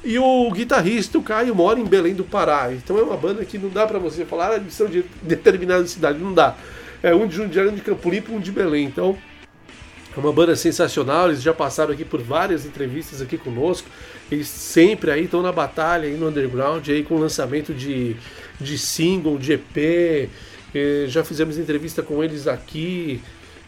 E 0.04 0.20
o 0.20 0.52
guitarrista, 0.52 1.18
o 1.18 1.24
Caio, 1.24 1.56
mora 1.56 1.80
em 1.80 1.84
Belém 1.84 2.14
do 2.14 2.24
Pará. 2.24 2.72
Então 2.72 2.98
é 3.00 3.02
uma 3.02 3.18
banda 3.18 3.44
que 3.44 3.58
não 3.58 3.70
dá 3.70 3.88
para 3.88 3.98
você 3.98 4.24
falar, 4.24 4.52
ah, 4.52 4.56
eles 4.58 4.74
são 4.74 4.86
de 4.86 5.04
determinada 5.24 5.86
cidade, 5.88 6.20
não 6.20 6.32
dá. 6.32 6.56
É 7.02 7.14
um 7.14 7.26
de 7.26 7.36
Jundiaí, 7.36 7.68
um 7.68 7.74
de 7.74 7.82
Campo 7.82 8.08
Limpo, 8.10 8.34
um 8.34 8.40
de 8.40 8.52
Belém. 8.52 8.86
Então 8.86 9.18
é 10.16 10.20
uma 10.20 10.32
banda 10.32 10.56
sensacional, 10.56 11.30
eles 11.30 11.42
já 11.42 11.54
passaram 11.54 11.92
aqui 11.92 12.06
por 12.06 12.22
várias 12.22 12.66
entrevistas 12.66 13.20
aqui 13.20 13.36
conosco. 13.36 13.90
Eles 14.32 14.48
sempre 14.48 15.12
aí 15.12 15.26
estão 15.26 15.42
na 15.42 15.52
batalha 15.52 16.08
aí 16.08 16.16
no 16.16 16.30
underground, 16.30 16.88
aí 16.90 17.04
com 17.04 17.18
lançamento 17.18 17.74
de, 17.74 18.16
de 18.60 18.78
single, 18.78 19.38
de 19.38 19.54
EP. 19.54 20.30
Eh, 20.74 21.06
já 21.08 21.24
fizemos 21.24 21.58
entrevista 21.58 22.02
com 22.02 22.24
eles 22.24 22.48
aqui 22.48 23.22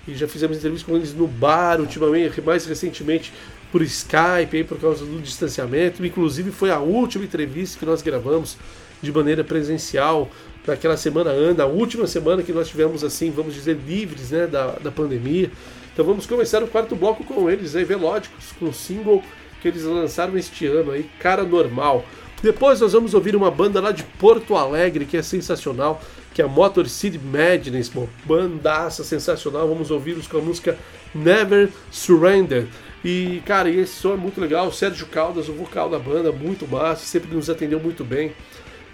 e 0.08 0.16
já 0.16 0.28
fizemos 0.28 0.58
entrevista 0.58 0.90
com 0.90 0.98
eles 0.98 1.14
no 1.14 1.28
bar 1.28 1.80
ultimamente, 1.80 2.42
mais 2.42 2.66
recentemente 2.66 3.32
por 3.72 3.82
Skype 3.82 4.58
aí 4.58 4.64
por 4.64 4.80
causa 4.80 5.06
do 5.06 5.22
distanciamento. 5.22 6.06
Inclusive 6.06 6.52
foi 6.52 6.72
a 6.72 6.80
última 6.80 7.26
entrevista 7.26 7.78
que 7.78 7.86
nós 7.86 8.02
gravamos 8.02 8.58
de 9.02 9.12
maneira 9.12 9.44
presencial 9.44 10.30
naquela 10.66 10.98
semana 10.98 11.30
anda, 11.30 11.64
a 11.64 11.66
última 11.68 12.08
semana 12.08 12.44
que 12.44 12.52
nós 12.52 12.68
tivemos 12.68 13.04
assim, 13.04 13.32
vamos 13.32 13.54
dizer, 13.54 13.78
livres 13.88 14.32
né, 14.32 14.48
da, 14.48 14.72
da 14.72 14.92
pandemia. 14.92 15.52
Então 15.94 16.06
vamos 16.06 16.26
começar 16.26 16.62
o 16.62 16.68
quarto 16.68 16.96
bloco 16.96 17.24
com 17.24 17.50
eles 17.50 17.76
aí, 17.76 17.84
Velódicos, 17.84 18.52
com 18.60 18.66
o 18.66 18.74
single 18.74 19.24
que 19.62 19.68
eles 19.68 19.84
lançaram 19.84 20.38
este 20.38 20.66
ano 20.66 20.92
aí, 20.92 21.10
Cara 21.20 21.44
Normal. 21.44 22.06
Depois 22.42 22.80
nós 22.80 22.94
vamos 22.94 23.14
ouvir 23.14 23.36
uma 23.36 23.50
banda 23.50 23.82
lá 23.82 23.92
de 23.92 24.04
Porto 24.04 24.56
Alegre 24.56 25.06
que 25.06 25.18
é 25.18 25.22
sensacional, 25.22 26.02
que 26.34 26.42
é 26.42 26.46
a 26.46 26.48
Motor 26.48 26.88
City 26.88 27.18
Madness, 27.18 27.92
uma 27.94 28.08
bandaça 28.26 29.04
sensacional. 29.04 29.68
Vamos 29.68 29.90
ouvir-os 29.90 30.28
com 30.28 30.38
a 30.38 30.42
música 30.42 30.78
Never 31.14 31.70
Surrender. 31.92 32.68
E 33.04 33.42
cara, 33.46 33.70
esse 33.70 33.94
som 33.94 34.14
é 34.14 34.18
muito 34.18 34.40
legal. 34.40 34.68
O 34.68 34.72
Sérgio 34.72 35.08
Caldas, 35.08 35.50
o 35.50 35.54
vocal 35.54 35.90
da 35.90 35.98
banda, 35.98 36.32
muito 36.32 36.68
massa, 36.68 37.06
sempre 37.06 37.34
nos 37.34 37.50
atendeu 37.50 37.80
muito 37.80 38.04
bem. 38.04 38.34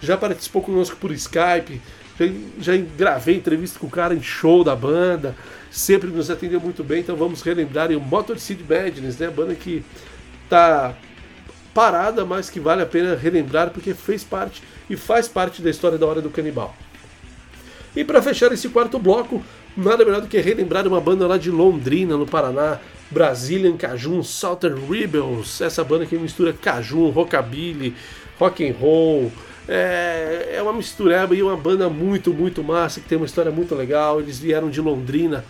Já 0.02 0.18
participou 0.18 0.62
conosco 0.62 0.96
por 0.98 1.12
Skype, 1.12 1.82
já, 2.18 2.26
já 2.60 2.78
gravei 2.98 3.36
entrevista 3.36 3.80
com 3.80 3.88
o 3.88 3.90
cara 3.90 4.14
em 4.14 4.22
show 4.22 4.64
da 4.64 4.76
banda 4.76 5.36
sempre 5.74 6.12
nos 6.12 6.30
atendeu 6.30 6.62
muito 6.62 6.84
bem, 6.84 7.00
então 7.00 7.16
vamos 7.16 7.42
relembrar 7.42 7.92
o 7.92 8.00
Motor 8.00 8.38
City 8.38 8.64
Madness, 8.64 9.18
né? 9.18 9.26
A 9.26 9.32
banda 9.32 9.56
que 9.56 9.84
tá 10.54 10.94
parada, 11.74 12.24
mas 12.24 12.48
que 12.48 12.60
vale 12.60 12.84
a 12.84 12.86
pena 12.86 13.16
relembrar 13.16 13.72
porque 13.72 13.96
fez 13.96 14.24
parte 14.24 14.62
e 14.88 14.96
faz 14.96 15.28
parte 15.28 15.64
da 15.64 15.70
história 15.72 15.98
da 15.98 16.06
Hora 16.06 16.22
do 16.22 16.30
Canibal. 16.30 16.76
E 17.96 18.04
para 18.04 18.22
fechar 18.22 18.52
esse 18.52 18.70
quarto 18.70 19.00
bloco, 19.00 19.44
nada 19.76 20.06
melhor 20.06 20.22
do 20.22 20.28
que 20.28 20.40
relembrar 20.40 20.88
uma 20.88 21.02
banda 21.02 21.26
lá 21.26 21.38
de 21.38 21.50
Londrina, 21.50 22.16
no 22.16 22.28
Paraná, 22.28 22.80
Brazilian 23.10 23.76
Cajun 23.76 24.22
Southern 24.22 24.80
Rebels, 24.88 25.60
essa 25.60 25.84
banda 25.84 26.06
que 26.06 26.16
mistura 26.18 26.54
cajun, 26.54 27.10
rockabilly, 27.10 27.96
rock 28.40 28.68
and 28.68 28.76
roll, 28.80 29.32
é, 29.68 30.54
é 30.56 30.62
uma 30.62 30.74
mistureba 30.74 31.34
e 31.36 31.42
uma 31.42 31.58
banda 31.58 31.90
muito, 31.90 32.32
muito 32.32 32.64
massa, 32.64 33.00
que 33.00 33.08
tem 33.08 33.18
uma 33.18 33.26
história 33.26 33.52
muito 33.52 33.74
legal. 33.74 34.20
Eles 34.20 34.38
vieram 34.38 34.70
de 34.70 34.82
Londrina 34.82 35.44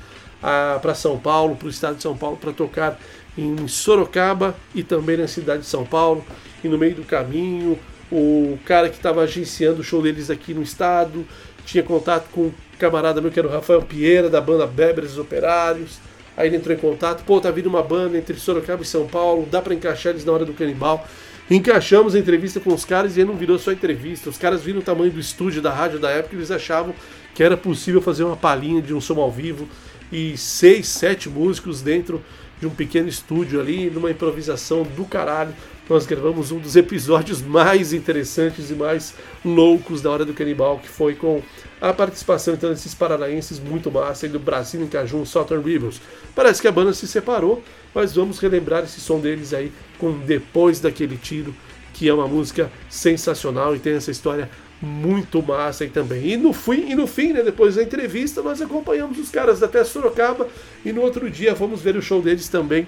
para 0.82 0.94
São 0.94 1.18
Paulo, 1.18 1.56
para 1.56 1.68
o 1.68 1.70
estado 1.70 1.96
de 1.96 2.04
São 2.04 2.16
Paulo, 2.16 2.38
para 2.38 2.52
tocar 2.52 3.00
em 3.38 3.68
Sorocaba 3.68 4.56
e 4.74 4.84
também 4.84 5.18
na 5.18 5.28
cidade 5.28 5.62
de 5.62 5.68
São 5.68 5.86
Paulo. 5.86 6.24
E 6.64 6.68
no 6.68 6.78
meio 6.78 6.96
do 6.96 7.04
caminho, 7.04 7.78
o 8.12 8.58
cara 8.66 8.90
que 8.90 8.96
estava 8.96 9.22
agenciando 9.22 9.82
o 9.82 9.84
show 9.84 10.02
deles 10.02 10.30
aqui 10.30 10.54
no 10.54 10.62
estado 10.62 11.26
tinha 11.66 11.84
contato 11.84 12.30
com 12.32 12.42
um 12.42 12.54
camarada 12.78 13.22
meu 13.22 13.32
que 13.32 13.40
era 13.40 13.48
o 13.48 13.52
Rafael 13.52 13.82
Pieira, 13.82 14.30
da 14.30 14.42
banda 14.42 14.68
Bebres 14.68 15.18
Operários. 15.18 16.00
Aí 16.36 16.48
ele 16.48 16.58
entrou 16.58 16.76
em 16.76 16.80
contato, 16.80 17.24
pô, 17.24 17.40
tá 17.40 17.52
vindo 17.52 17.68
uma 17.68 17.84
banda 17.84 18.18
entre 18.18 18.36
Sorocaba 18.36 18.82
e 18.82 18.86
São 18.86 19.08
Paulo, 19.08 19.48
dá 19.50 19.62
para 19.62 19.74
encaixar 19.74 20.12
eles 20.12 20.26
na 20.26 20.32
hora 20.32 20.46
do 20.46 20.54
canibal. 20.54 21.08
Encaixamos 21.50 22.16
a 22.16 22.20
entrevista 22.20 22.60
com 22.60 22.74
os 22.74 22.86
caras 22.86 23.16
e 23.16 23.20
aí 23.20 23.26
não 23.26 23.36
virou 23.36 23.60
só 23.60 23.72
entrevista. 23.72 24.30
Os 24.30 24.38
caras 24.38 24.64
viram 24.64 24.80
o 24.80 24.84
tamanho 24.84 25.12
do 25.12 25.20
estúdio 25.20 25.62
da 25.62 25.72
rádio 25.72 26.00
da 26.00 26.10
época 26.10 26.36
e 26.36 26.40
eles 26.40 26.52
achavam 26.52 26.96
que 27.36 27.44
era 27.44 27.58
possível 27.58 28.02
fazer 28.02 28.24
uma 28.24 28.38
palhinha 28.38 28.82
de 28.82 28.94
um 28.94 29.02
som 29.02 29.20
ao 29.20 29.32
vivo 29.32 29.68
e 30.12 30.38
seis, 30.38 30.88
sete 30.88 31.30
músicos 31.30 31.82
dentro 31.82 32.24
de 32.64 32.68
um 32.68 32.70
pequeno 32.70 33.10
estúdio 33.10 33.60
ali, 33.60 33.90
numa 33.90 34.10
improvisação 34.10 34.84
do 34.84 35.04
caralho. 35.04 35.54
Nós 35.90 36.06
gravamos 36.06 36.50
um 36.50 36.60
dos 36.60 36.78
episódios 36.78 37.42
mais 37.42 37.92
interessantes 37.92 38.72
e 38.72 38.74
mais 38.74 39.14
loucos 39.44 40.02
da 40.02 40.10
Hora 40.10 40.24
do 40.24 40.34
Canibal, 40.34 40.80
que 40.80 40.88
foi 40.88 41.14
com 41.14 41.42
a 41.82 41.92
participação 41.92 42.54
então 42.54 42.70
desses 42.70 42.94
paranaenses 42.94 43.60
muito 43.60 43.92
massa, 43.92 44.30
do 44.30 44.40
Brasil 44.40 44.82
em 44.82 44.88
Cajun, 44.88 45.26
Southern 45.26 45.62
Rebels. 45.62 46.00
Parece 46.34 46.62
que 46.62 46.68
a 46.70 46.72
banda 46.72 46.94
se 46.94 47.06
separou, 47.06 47.62
mas 47.94 48.16
vamos 48.16 48.40
relembrar 48.40 48.86
esse 48.86 49.02
som 49.02 49.20
deles 49.20 49.54
aí 49.54 49.70
com 50.00 50.18
Depois 50.20 50.80
daquele 50.80 51.18
Tiro, 51.18 51.54
que 51.94 52.08
é 52.08 52.14
uma 52.14 52.30
música 52.30 52.72
sensacional 52.90 53.76
e 53.76 53.80
tem 53.80 53.96
essa 53.96 54.10
história 54.10 54.50
muito 54.84 55.42
massa 55.42 55.86
aí 55.86 55.90
também. 55.90 56.32
E 56.32 56.38
no 56.38 56.52
fim, 56.52 56.92
e 56.92 56.96
no 56.96 57.08
fim 57.08 57.32
né, 57.32 57.42
depois 57.42 57.76
da 57.76 57.84
entrevista, 57.84 58.42
nós 58.42 58.62
acompanhamos 58.62 59.18
os 59.18 59.30
caras 59.30 59.64
até 59.64 59.84
Sorocaba 59.84 60.48
e 60.84 60.92
no 60.92 61.02
outro 61.02 61.30
dia 61.30 61.56
fomos 61.56 61.82
ver 61.82 61.96
o 61.96 62.02
show 62.02 62.22
deles 62.22 62.50
também 62.50 62.86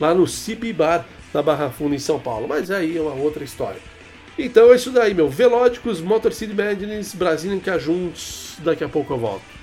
lá 0.00 0.14
no 0.14 0.26
Cipi 0.26 0.72
Bar 0.72 1.04
da 1.32 1.42
Barra 1.42 1.68
Funda 1.68 1.94
em 1.94 1.98
São 1.98 2.18
Paulo. 2.18 2.48
Mas 2.48 2.70
aí 2.70 2.96
é 2.96 3.00
uma 3.00 3.14
outra 3.14 3.44
história. 3.44 3.80
Então 4.38 4.72
é 4.72 4.76
isso 4.76 4.90
daí, 4.90 5.12
meu. 5.12 5.28
Velódicos, 5.28 6.00
Motor 6.00 6.32
City 6.32 6.54
Madness, 6.54 7.14
Brasil 7.14 7.52
em 7.52 7.60
Cajuns. 7.60 8.56
Daqui 8.60 8.82
a 8.82 8.88
pouco 8.88 9.12
eu 9.12 9.18
volto. 9.18 9.57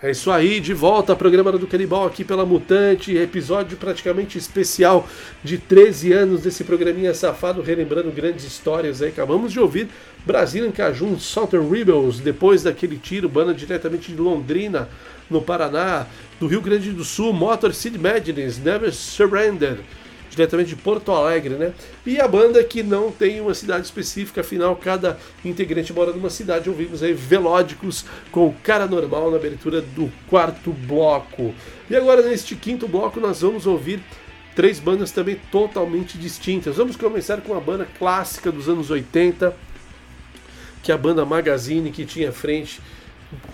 É 0.00 0.12
isso 0.12 0.30
aí, 0.30 0.60
de 0.60 0.72
volta 0.72 1.10
ao 1.10 1.18
programa 1.18 1.50
do 1.50 1.66
Canibal 1.66 2.06
aqui 2.06 2.22
pela 2.22 2.46
Mutante, 2.46 3.16
episódio 3.16 3.76
praticamente 3.76 4.38
especial 4.38 5.08
de 5.42 5.58
13 5.58 6.12
anos 6.12 6.42
desse 6.42 6.62
programinha 6.62 7.12
safado, 7.12 7.60
relembrando 7.62 8.08
grandes 8.12 8.44
histórias 8.44 9.02
aí. 9.02 9.08
Acabamos 9.08 9.52
de 9.52 9.58
ouvir 9.58 9.88
Brasília 10.24 10.68
em 10.68 10.70
Cajun, 10.70 11.18
Southern 11.18 11.68
Rebels, 11.68 12.20
depois 12.20 12.62
daquele 12.62 12.96
tiro, 12.96 13.28
banda 13.28 13.52
diretamente 13.52 14.12
de 14.12 14.20
Londrina, 14.20 14.88
no 15.28 15.42
Paraná, 15.42 16.06
do 16.38 16.46
Rio 16.46 16.60
Grande 16.60 16.92
do 16.92 17.02
Sul, 17.02 17.32
Motor 17.32 17.74
City 17.74 17.98
Madness, 17.98 18.56
Never 18.56 18.94
Surrender 18.94 19.80
diretamente 20.38 20.70
de 20.70 20.76
Porto 20.76 21.10
Alegre, 21.10 21.54
né? 21.54 21.72
E 22.06 22.20
a 22.20 22.28
banda 22.28 22.62
que 22.62 22.82
não 22.82 23.10
tem 23.10 23.40
uma 23.40 23.54
cidade 23.54 23.84
específica, 23.84 24.40
afinal 24.40 24.76
cada 24.76 25.18
integrante 25.44 25.92
mora 25.92 26.12
numa 26.12 26.30
cidade. 26.30 26.70
Ouvimos 26.70 27.02
aí 27.02 27.12
Velódicos 27.12 28.04
com 28.30 28.54
Cara 28.62 28.86
Normal 28.86 29.30
na 29.30 29.36
abertura 29.36 29.80
do 29.80 30.10
quarto 30.28 30.70
bloco. 30.70 31.52
E 31.90 31.96
agora 31.96 32.22
neste 32.22 32.54
quinto 32.54 32.86
bloco 32.86 33.18
nós 33.18 33.40
vamos 33.40 33.66
ouvir 33.66 34.00
três 34.54 34.78
bandas 34.78 35.10
também 35.10 35.40
totalmente 35.50 36.16
distintas. 36.16 36.76
Vamos 36.76 36.96
começar 36.96 37.40
com 37.40 37.56
a 37.56 37.60
banda 37.60 37.86
clássica 37.98 38.52
dos 38.52 38.68
anos 38.68 38.90
80, 38.90 39.54
que 40.82 40.92
é 40.92 40.94
a 40.94 40.98
banda 40.98 41.24
Magazine 41.24 41.90
que 41.90 42.04
tinha 42.04 42.32
frente 42.32 42.80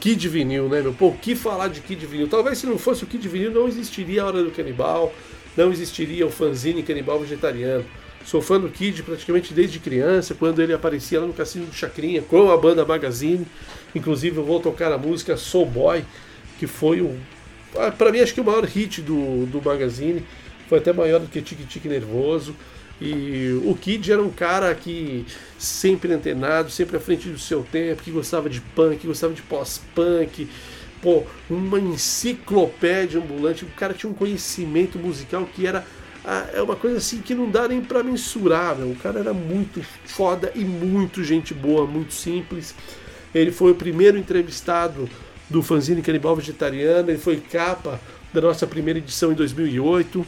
Kid 0.01 0.28
Vinil, 0.28 0.68
né, 0.68 0.80
meu? 0.80 0.93
Pô, 0.93 1.09
o 1.09 1.16
que 1.16 1.35
falar 1.35 1.68
de 1.68 1.80
Kid 1.80 2.07
Vinil? 2.07 2.28
Talvez 2.28 2.59
se 2.59 2.66
não 2.66 2.78
fosse 2.78 3.05
o 3.05 3.07
Kid 3.07 3.26
Vinil 3.26 3.51
não 3.51 3.66
existiria 3.66 4.22
a 4.22 4.26
Hora 4.26 4.43
do 4.43 4.51
Canibal, 4.51 5.12
não 5.57 5.72
existiria 5.72 6.26
o 6.26 6.30
fanzine 6.30 6.82
canibal 6.82 7.20
vegetariano. 7.20 7.84
Sou 8.24 8.40
fã 8.40 8.59
do 8.59 8.70
Kid 8.70 9.02
praticamente 9.02 9.52
desde 9.52 9.78
criança, 9.78 10.34
quando 10.34 10.62
ele 10.62 10.72
aparecia 10.72 11.20
lá 11.20 11.26
no 11.26 11.34
Cassino 11.34 11.66
do 11.66 11.74
Chacrinha 11.74 12.22
com 12.22 12.50
a 12.50 12.57
banda 12.57 12.84
Magazine. 12.84 13.46
Inclusive 13.94 14.38
eu 14.38 14.44
vou 14.44 14.61
tocar 14.61 14.90
a 14.90 14.98
música 14.98 15.36
Soul 15.36 15.66
Boy, 15.66 16.05
que 16.59 16.66
foi 16.66 17.00
o. 17.02 17.18
Ah, 17.76 17.90
para 17.90 18.11
mim, 18.11 18.20
acho 18.20 18.32
que 18.32 18.40
o 18.40 18.44
maior 18.44 18.64
hit 18.64 19.02
do, 19.02 19.44
do 19.46 19.61
Magazine. 19.62 20.24
Foi 20.68 20.78
até 20.78 20.92
maior 20.92 21.20
do 21.20 21.26
que 21.26 21.42
Tique 21.42 21.64
Tique 21.64 21.88
Nervoso. 21.88 22.57
E 23.00 23.61
o 23.64 23.74
Kid 23.74 24.11
era 24.11 24.22
um 24.22 24.30
cara 24.30 24.74
que 24.74 25.26
sempre 25.59 26.12
antenado, 26.12 26.70
sempre 26.70 26.96
à 26.96 27.00
frente 27.00 27.28
do 27.28 27.38
seu 27.38 27.62
tempo, 27.62 28.02
que 28.02 28.11
gostava 28.11 28.48
de 28.48 28.61
punk, 28.61 28.98
que 28.98 29.07
gostava 29.07 29.34
de 29.34 29.42
pós-punk, 29.42 30.48
pô, 31.05 31.22
uma 31.50 31.78
enciclopédia 31.78 33.20
ambulante. 33.20 33.66
O 33.66 33.68
cara 33.68 33.92
tinha 33.92 34.11
um 34.11 34.14
conhecimento 34.14 34.98
musical 34.98 35.46
que 35.55 35.66
era 35.66 35.84
ah, 36.24 36.48
é 36.55 36.62
uma 36.62 36.74
coisa 36.74 36.96
assim 36.96 37.20
que 37.20 37.34
não 37.34 37.50
dá 37.50 37.68
nem 37.68 37.82
para 37.82 38.02
mensurar. 38.02 38.80
O 38.80 38.96
cara 38.96 39.20
era 39.20 39.34
muito 39.34 39.82
foda 40.07 40.50
e 40.55 40.64
muito 40.64 41.22
gente 41.22 41.52
boa, 41.52 41.86
muito 41.86 42.14
simples. 42.14 42.74
Ele 43.34 43.52
foi 43.52 43.72
o 43.72 43.74
primeiro 43.74 44.16
entrevistado 44.16 45.07
do 45.50 45.62
fanzine 45.62 46.00
Canibal 46.00 46.34
Vegetariano, 46.34 47.11
ele 47.11 47.18
foi 47.18 47.36
capa 47.36 48.00
da 48.32 48.40
nossa 48.40 48.66
primeira 48.66 48.98
edição 48.98 49.32
em 49.32 49.34
2008. 49.34 50.24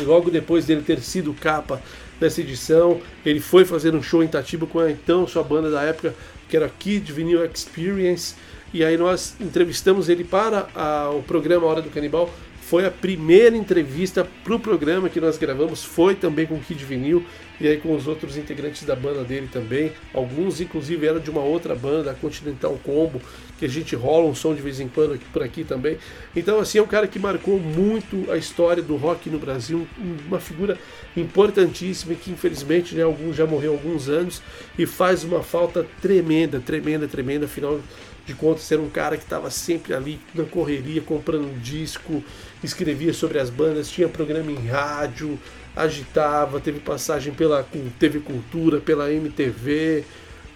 E 0.00 0.04
logo 0.04 0.28
depois 0.28 0.66
dele 0.66 0.82
ter 0.82 0.98
sido 1.00 1.32
capa 1.32 1.80
dessa 2.18 2.40
edição, 2.40 3.00
ele 3.24 3.38
foi 3.38 3.64
fazer 3.64 3.94
um 3.94 4.02
show 4.02 4.24
em 4.24 4.28
Tatiba 4.28 4.66
com 4.66 4.80
a 4.80 4.90
então 4.90 5.26
sua 5.28 5.44
banda 5.44 5.70
da 5.70 5.82
época, 5.82 6.14
que 6.48 6.56
era 6.56 6.68
Kid 6.68 7.12
Vinyl 7.12 7.44
Experience. 7.44 8.34
E 8.76 8.84
aí 8.84 8.98
nós 8.98 9.34
entrevistamos 9.40 10.10
ele 10.10 10.22
para 10.22 10.68
a, 10.74 11.08
o 11.08 11.22
programa 11.22 11.66
Hora 11.66 11.80
do 11.80 11.88
Canibal. 11.88 12.28
Foi 12.60 12.84
a 12.84 12.90
primeira 12.90 13.56
entrevista 13.56 14.28
para 14.44 14.54
o 14.54 14.60
programa 14.60 15.08
que 15.08 15.18
nós 15.18 15.38
gravamos, 15.38 15.82
foi 15.82 16.14
também 16.14 16.44
com 16.46 16.56
o 16.56 16.60
Kid 16.60 16.84
Vinil 16.84 17.24
e 17.58 17.66
aí 17.66 17.78
com 17.78 17.96
os 17.96 18.06
outros 18.06 18.36
integrantes 18.36 18.82
da 18.82 18.94
banda 18.94 19.24
dele 19.24 19.48
também. 19.50 19.92
Alguns, 20.12 20.60
inclusive, 20.60 21.06
eram 21.06 21.20
de 21.20 21.30
uma 21.30 21.40
outra 21.40 21.74
banda, 21.74 22.10
a 22.10 22.14
Continental 22.14 22.78
Combo, 22.84 23.18
que 23.58 23.64
a 23.64 23.68
gente 23.68 23.96
rola 23.96 24.26
um 24.26 24.34
som 24.34 24.54
de 24.54 24.60
vez 24.60 24.78
em 24.78 24.88
quando 24.88 25.14
aqui, 25.14 25.24
por 25.32 25.42
aqui 25.42 25.64
também. 25.64 25.96
Então, 26.34 26.60
assim, 26.60 26.76
é 26.76 26.82
um 26.82 26.86
cara 26.86 27.08
que 27.08 27.18
marcou 27.18 27.58
muito 27.58 28.30
a 28.30 28.36
história 28.36 28.82
do 28.82 28.96
rock 28.96 29.30
no 29.30 29.38
Brasil, 29.38 29.88
uma 30.26 30.38
figura 30.38 30.76
importantíssima 31.16 32.12
e 32.12 32.16
que, 32.16 32.30
infelizmente, 32.30 32.94
né, 32.94 33.04
alguns 33.04 33.36
já 33.36 33.46
morreu 33.46 33.72
há 33.72 33.74
alguns 33.76 34.10
anos 34.10 34.42
e 34.78 34.84
faz 34.84 35.24
uma 35.24 35.42
falta 35.42 35.86
tremenda, 36.02 36.60
tremenda, 36.60 37.08
tremenda. 37.08 37.46
Afinal, 37.46 37.80
de 38.26 38.34
contas, 38.34 38.70
era 38.72 38.82
um 38.82 38.90
cara 38.90 39.16
que 39.16 39.22
estava 39.22 39.50
sempre 39.50 39.94
ali 39.94 40.20
na 40.34 40.44
correria, 40.44 41.00
comprando 41.00 41.58
disco, 41.60 42.22
escrevia 42.62 43.12
sobre 43.12 43.38
as 43.38 43.48
bandas, 43.48 43.88
tinha 43.88 44.08
programa 44.08 44.50
em 44.50 44.66
rádio, 44.66 45.38
agitava, 45.76 46.58
teve 46.58 46.80
passagem 46.80 47.32
pela 47.32 47.64
TV 47.98 48.18
Cultura, 48.18 48.80
pela 48.80 49.12
MTV, 49.12 50.04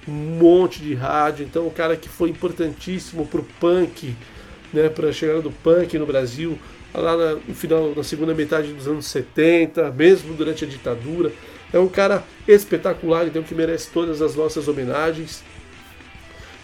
um 0.08 0.12
monte 0.12 0.80
de 0.80 0.94
rádio. 0.94 1.46
Então, 1.46 1.66
um 1.66 1.70
cara 1.70 1.96
que 1.96 2.08
foi 2.08 2.30
importantíssimo 2.30 3.24
para 3.26 3.40
o 3.40 3.44
punk, 3.60 4.16
né, 4.72 4.88
para 4.88 5.10
a 5.10 5.12
chegada 5.12 5.40
do 5.40 5.52
punk 5.52 5.96
no 5.96 6.06
Brasil, 6.06 6.58
lá 6.92 7.16
na, 7.16 7.34
no 7.34 7.54
final, 7.54 7.94
na 7.94 8.02
segunda 8.02 8.34
metade 8.34 8.72
dos 8.72 8.88
anos 8.88 9.06
70, 9.06 9.92
mesmo 9.92 10.34
durante 10.34 10.64
a 10.64 10.68
ditadura. 10.68 11.30
É 11.72 11.78
um 11.78 11.88
cara 11.88 12.24
espetacular, 12.48 13.28
então 13.28 13.44
que 13.44 13.54
merece 13.54 13.90
todas 13.92 14.20
as 14.20 14.34
nossas 14.34 14.66
homenagens 14.66 15.44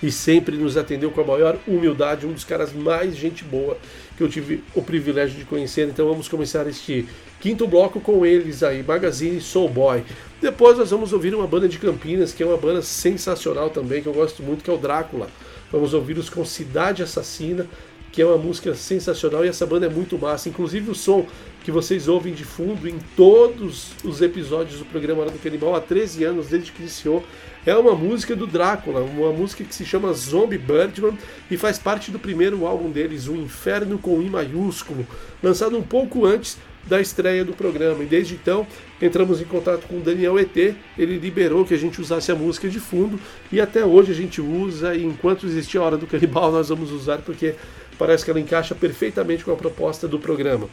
e 0.02 0.10
sempre 0.10 0.56
nos 0.56 0.76
atendeu 0.76 1.10
com 1.10 1.20
a 1.20 1.24
maior 1.24 1.58
humildade, 1.66 2.26
um 2.26 2.32
dos 2.32 2.44
caras 2.44 2.72
mais 2.72 3.16
gente 3.16 3.44
boa 3.44 3.78
que 4.16 4.22
eu 4.22 4.28
tive 4.28 4.62
o 4.74 4.82
privilégio 4.82 5.38
de 5.38 5.44
conhecer. 5.44 5.88
Então 5.88 6.08
vamos 6.08 6.28
começar 6.28 6.66
este 6.66 7.06
quinto 7.40 7.66
bloco 7.66 8.00
com 8.00 8.24
eles 8.24 8.62
aí, 8.62 8.82
Magazine 8.82 9.40
Soul 9.40 9.68
Boy. 9.68 10.02
Depois 10.40 10.78
nós 10.78 10.90
vamos 10.90 11.12
ouvir 11.12 11.34
uma 11.34 11.46
banda 11.46 11.68
de 11.68 11.78
Campinas, 11.78 12.32
que 12.32 12.42
é 12.42 12.46
uma 12.46 12.56
banda 12.56 12.82
sensacional 12.82 13.70
também, 13.70 14.02
que 14.02 14.08
eu 14.08 14.14
gosto 14.14 14.42
muito, 14.42 14.64
que 14.64 14.70
é 14.70 14.72
o 14.72 14.78
Drácula. 14.78 15.28
Vamos 15.70 15.92
ouvir-os 15.92 16.30
com 16.30 16.44
Cidade 16.44 17.02
Assassina, 17.02 17.66
que 18.12 18.22
é 18.22 18.26
uma 18.26 18.38
música 18.38 18.74
sensacional 18.74 19.44
e 19.44 19.48
essa 19.48 19.66
banda 19.66 19.86
é 19.86 19.90
muito 19.90 20.18
massa. 20.18 20.48
Inclusive 20.48 20.90
o 20.90 20.94
som 20.94 21.26
que 21.66 21.72
vocês 21.72 22.06
ouvem 22.06 22.32
de 22.32 22.44
fundo 22.44 22.88
em 22.88 22.96
todos 23.16 23.90
os 24.04 24.22
episódios 24.22 24.78
do 24.78 24.84
programa 24.84 25.22
Hora 25.22 25.32
do 25.32 25.38
Canibal 25.40 25.74
há 25.74 25.80
13 25.80 26.22
anos, 26.22 26.46
desde 26.46 26.70
que 26.70 26.80
iniciou, 26.80 27.24
é 27.66 27.74
uma 27.74 27.92
música 27.92 28.36
do 28.36 28.46
Drácula, 28.46 29.00
uma 29.00 29.32
música 29.32 29.64
que 29.64 29.74
se 29.74 29.84
chama 29.84 30.12
Zombie 30.12 30.58
Birdman 30.58 31.18
e 31.50 31.56
faz 31.56 31.76
parte 31.76 32.12
do 32.12 32.20
primeiro 32.20 32.64
álbum 32.68 32.88
deles, 32.88 33.26
O 33.26 33.34
Inferno 33.34 33.98
com 33.98 34.22
I 34.22 34.30
maiúsculo, 34.30 35.04
lançado 35.42 35.76
um 35.76 35.82
pouco 35.82 36.24
antes 36.24 36.56
da 36.84 37.00
estreia 37.00 37.44
do 37.44 37.52
programa. 37.52 38.04
E 38.04 38.06
desde 38.06 38.34
então 38.34 38.64
entramos 39.02 39.40
em 39.40 39.44
contato 39.44 39.88
com 39.88 39.96
o 39.96 40.00
Daniel 40.00 40.38
ET, 40.38 40.56
ele 40.96 41.18
liberou 41.18 41.64
que 41.64 41.74
a 41.74 41.78
gente 41.78 42.00
usasse 42.00 42.30
a 42.30 42.36
música 42.36 42.68
de 42.68 42.78
fundo 42.78 43.18
e 43.50 43.60
até 43.60 43.84
hoje 43.84 44.12
a 44.12 44.14
gente 44.14 44.40
usa 44.40 44.94
e 44.94 45.04
enquanto 45.04 45.46
existir 45.46 45.78
a 45.78 45.82
Hora 45.82 45.96
do 45.96 46.06
Canibal 46.06 46.52
nós 46.52 46.68
vamos 46.68 46.92
usar 46.92 47.18
porque 47.22 47.56
parece 47.98 48.24
que 48.24 48.30
ela 48.30 48.38
encaixa 48.38 48.72
perfeitamente 48.72 49.44
com 49.44 49.50
a 49.50 49.56
proposta 49.56 50.06
do 50.06 50.20
programa. 50.20 50.68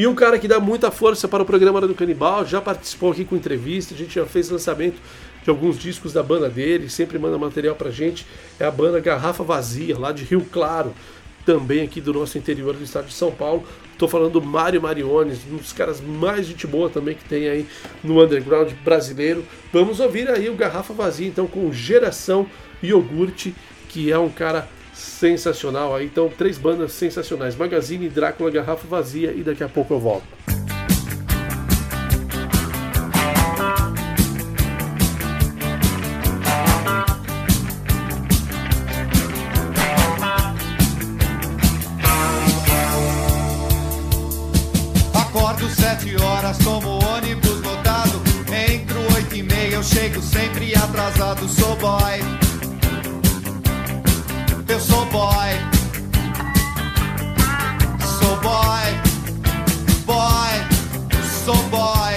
E 0.00 0.06
um 0.06 0.14
cara 0.14 0.38
que 0.38 0.48
dá 0.48 0.58
muita 0.58 0.90
força 0.90 1.28
para 1.28 1.42
o 1.42 1.46
programa 1.46 1.78
do 1.78 1.94
Canibal, 1.94 2.46
já 2.46 2.58
participou 2.58 3.12
aqui 3.12 3.22
com 3.22 3.36
entrevista, 3.36 3.92
a 3.92 3.98
gente 3.98 4.14
já 4.14 4.24
fez 4.24 4.48
lançamento 4.48 4.98
de 5.44 5.50
alguns 5.50 5.78
discos 5.78 6.14
da 6.14 6.22
banda 6.22 6.48
dele, 6.48 6.88
sempre 6.88 7.18
manda 7.18 7.36
material 7.36 7.76
pra 7.76 7.90
gente. 7.90 8.26
É 8.58 8.64
a 8.64 8.70
banda 8.70 8.98
Garrafa 8.98 9.44
Vazia, 9.44 9.98
lá 9.98 10.10
de 10.10 10.24
Rio 10.24 10.40
Claro, 10.50 10.94
também 11.44 11.82
aqui 11.82 12.00
do 12.00 12.14
nosso 12.14 12.38
interior 12.38 12.74
do 12.74 12.82
estado 12.82 13.08
de 13.08 13.12
São 13.12 13.30
Paulo. 13.30 13.62
Estou 13.92 14.08
falando 14.08 14.40
do 14.40 14.42
Mário 14.42 14.80
Mariones, 14.80 15.40
um 15.52 15.58
dos 15.58 15.74
caras 15.74 16.00
mais 16.00 16.46
gente 16.46 16.66
boa 16.66 16.88
também 16.88 17.14
que 17.14 17.24
tem 17.26 17.50
aí 17.50 17.66
no 18.02 18.24
underground 18.24 18.72
brasileiro. 18.82 19.44
Vamos 19.70 20.00
ouvir 20.00 20.30
aí 20.30 20.48
o 20.48 20.54
Garrafa 20.54 20.94
Vazia, 20.94 21.28
então, 21.28 21.46
com 21.46 21.70
Geração 21.70 22.46
Iogurte, 22.82 23.54
que 23.90 24.10
é 24.10 24.18
um 24.18 24.30
cara 24.30 24.66
sensacional 25.20 25.94
aí. 25.94 26.06
Então, 26.06 26.30
três 26.30 26.56
bandas 26.56 26.92
sensacionais: 26.92 27.54
Magazine, 27.54 28.08
Drácula, 28.08 28.50
Garrafa 28.50 28.88
Vazia 28.88 29.32
e 29.32 29.42
daqui 29.42 29.62
a 29.62 29.68
pouco 29.68 29.92
eu 29.92 30.00
volto. 30.00 30.24
Acordo 45.14 45.68
sete 45.68 46.16
horas, 46.20 46.56
tomo 46.58 46.98
ônibus 47.04 47.60
lotado. 47.60 48.22
Entro 48.50 49.00
oito 49.14 49.36
e 49.36 49.42
meia, 49.42 49.74
eu 49.74 49.82
chego 49.82 50.22
sempre 50.22 50.74
atrasado. 50.74 51.46
Sou 51.46 51.76
boy, 51.76 52.20
boy. 55.20 55.52
Sou 58.18 58.36
boy, 58.46 58.86
boy, 60.06 60.52
sou 61.44 61.62
boy. 61.68 62.14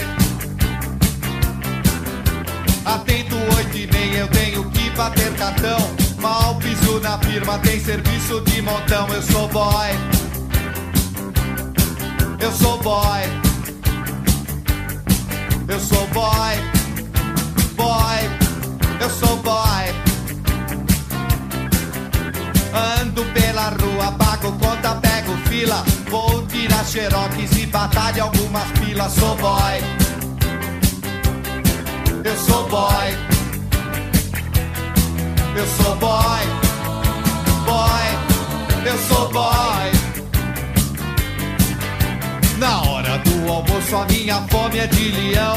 Atento 2.86 3.36
oito 3.58 3.78
e 3.78 3.88
meia, 3.92 4.20
eu 4.20 4.28
tenho 4.30 4.70
que 4.72 4.90
bater 4.92 5.34
cartão. 5.36 5.80
Mal 6.22 6.56
piso 6.56 7.02
na 7.02 7.18
firma, 7.18 7.60
tem 7.60 7.78
serviço 7.82 8.40
de 8.42 8.62
montão. 8.62 9.06
Eu 9.10 9.22
sou 9.22 9.50
boy. 9.50 9.90
Eu 12.40 12.52
sou 12.54 12.78
boy. 12.82 13.24
Eu 15.68 15.80
sou 15.80 16.08
boy. 16.08 16.56
Boy. 17.76 18.20
Eu 19.02 19.10
sou 19.10 19.36
boy. 19.38 19.73
Ando 22.74 23.24
pela 23.34 23.70
rua, 23.70 24.12
pago 24.18 24.52
conta, 24.54 24.96
pego 24.96 25.38
fila. 25.48 25.84
Vou 26.10 26.46
tirar 26.48 26.84
xerox 26.84 27.56
e 27.56 27.68
batalha 27.68 28.24
algumas 28.24 28.68
pilas. 28.80 29.14
Sou 29.14 29.36
boy. 29.36 29.84
Eu 32.24 32.38
sou 32.38 32.68
boy. 32.68 33.18
Eu 35.56 35.68
sou 35.68 35.96
boy. 35.98 36.42
Boy. 37.66 38.88
Eu 38.88 38.98
sou 39.08 39.30
boy. 39.32 40.04
Na 42.58 42.82
hora 42.82 43.18
do 43.20 43.52
almoço 43.52 43.96
a 43.96 44.06
minha 44.06 44.42
fome 44.50 44.80
é 44.80 44.88
de 44.88 45.12
leão 45.12 45.54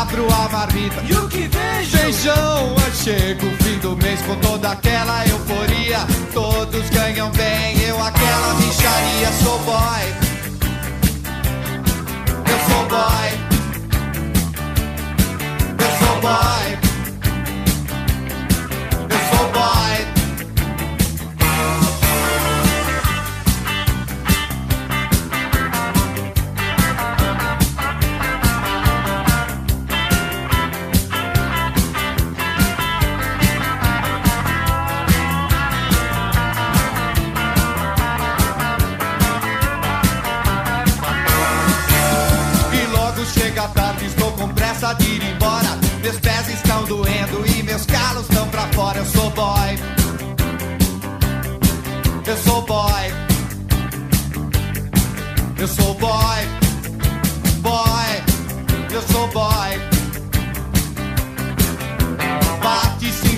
Abro 0.00 0.26
a 0.32 0.48
marmita 0.48 1.00
E 1.08 1.12
o 1.12 1.28
que 1.28 1.46
vejo? 1.46 1.96
Feijão, 1.96 2.74
chega 3.04 3.44
o 3.44 3.50
fim 3.62 3.78
do 3.80 3.94
mês 3.98 4.18
com 4.22 4.34
toda 4.36 4.70
aquela 4.70 5.26
euforia. 5.26 5.98
Todos 6.32 6.88
ganham 6.88 7.30
bem, 7.32 7.78
eu 7.82 8.02
aquela 8.02 8.54
bicharia 8.54 9.30
Sou 9.42 9.58
boy. 9.58 10.04
Eu 12.50 12.58
sou 12.66 12.86
boy. 12.88 13.28
Eu 15.80 15.90
sou 15.98 16.20
boy. 16.22 16.78
Eu 19.10 19.36
sou 19.36 19.52
boy 19.52 19.73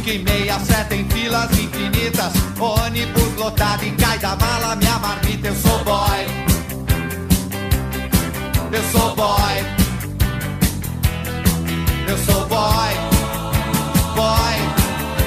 cinco 0.06 0.10
e 0.10 0.18
meia, 0.20 0.58
sete 0.60 0.94
em 0.94 1.08
filas 1.10 1.50
infinitas. 1.58 2.32
Ônibus 2.58 3.34
lotado 3.36 3.84
e 3.84 3.90
cai 3.92 4.18
da 4.18 4.36
mala 4.36 4.76
minha 4.76 4.98
marmita. 4.98 5.48
Eu 5.48 5.56
sou 5.56 5.84
boy. 5.84 6.26
Eu 8.72 8.82
sou 8.92 9.16
boy. 9.16 9.64
Eu 12.08 12.18
sou 12.18 12.46
boy. 12.46 12.94
Boy. 14.14 14.56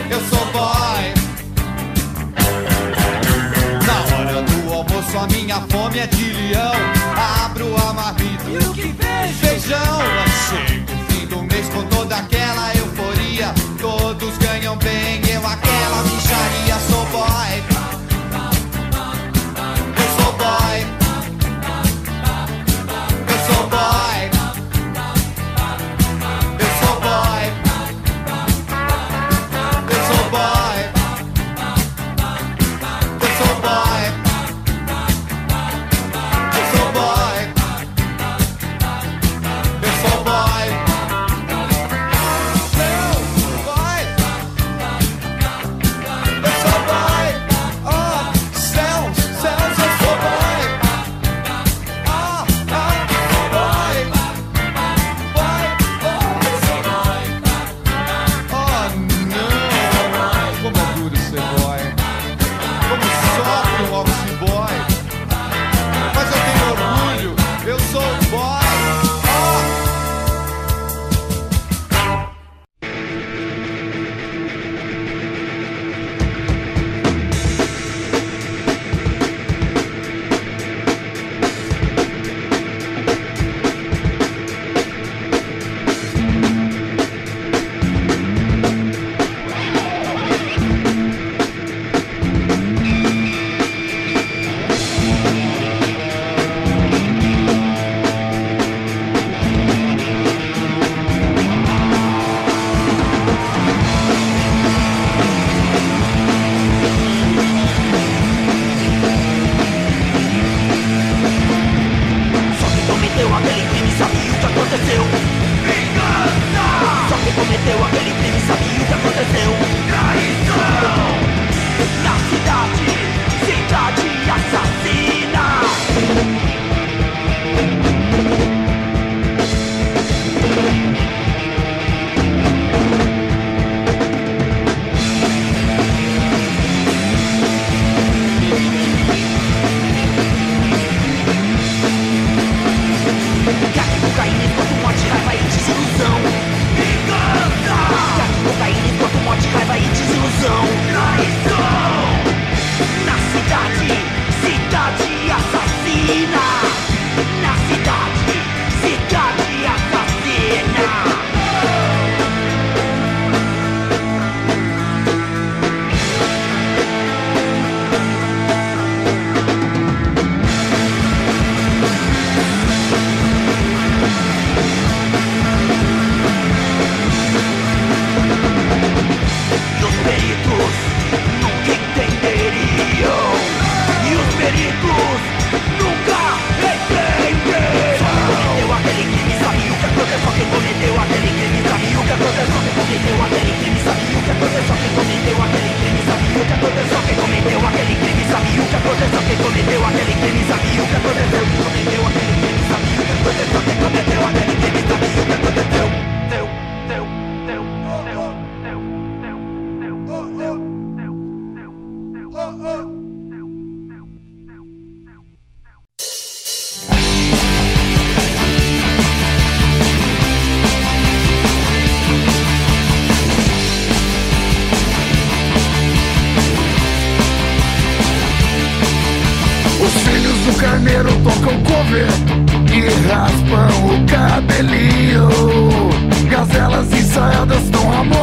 Eu 0.09 0.21
sou 0.29 0.45
boy. 0.53 1.13
Na 3.85 4.15
hora 4.15 4.41
do 4.43 4.73
almoço 4.73 5.17
a 5.17 5.27
minha 5.27 5.61
fome 5.69 5.99
é 5.99 6.07
de 6.07 6.33
leão. 6.33 6.71
Abro 7.43 7.75
a 7.75 7.93
marmita. 7.93 8.49
E 8.49 8.57
o 8.57 8.73
que 8.73 8.93
vejo? 8.93 9.39
Feijão, 9.39 9.99
chega 10.49 10.93
o 10.93 11.11
fim 11.11 11.25
do 11.27 11.43
mês 11.43 11.67
com 11.69 11.83
toda 11.83 12.15
aquela 12.15 12.75
euforia. 12.75 13.53
Ganham 14.37 14.75
bem, 14.77 15.21
eu 15.33 15.45
aquela 15.45 16.03
bicharia. 16.03 16.75
Sou 16.89 17.05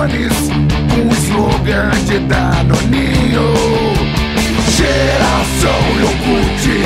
com 0.08 1.08
o 1.08 1.12
slogan 1.12 1.90
de 2.06 2.18
Danoninho. 2.20 3.52
Geração 4.76 5.80
iogurte, 5.98 6.78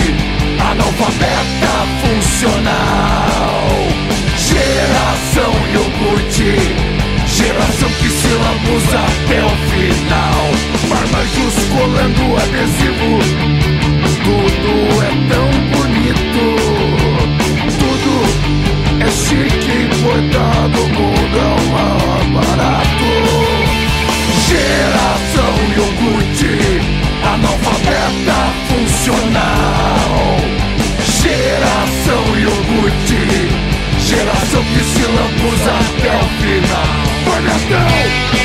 analfabeta 0.59 1.73
funcional. 2.01 3.61
Geração 4.39 5.53
iogurte, 5.75 6.51
geração 7.27 7.91
que 8.01 8.09
se 8.09 8.29
lambuza 8.29 8.99
até 8.99 9.45
o 9.45 9.55
final. 9.71 10.43
Marmajos 10.89 11.55
colando 11.75 12.23
adesivo 12.37 13.61
tudo 14.25 14.73
é 15.03 15.11
tão 15.29 15.49
bonito. 15.73 16.45
Tudo 17.79 18.13
é 19.01 19.11
chique, 19.11 19.79
o 20.77 20.89
mundo 20.89 21.39
é 21.39 22.17
o 22.17 22.20
maior 22.51 22.57
barato. 22.57 23.05
Geração 24.49 25.55
iogurte, 25.77 26.81
analfabeta 27.25 28.39
funcional. 28.69 30.37
Geração 31.23 32.25
iogurte, 32.39 33.23
geração 34.07 34.63
que 34.65 34.85
se 34.85 35.05
até 35.71 36.11
o 36.17 36.27
final. 36.41 36.91
Vai, 37.27 38.40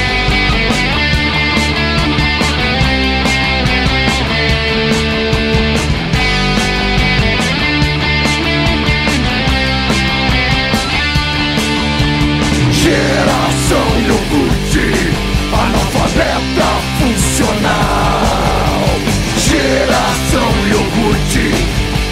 iogurte, 21.06 21.52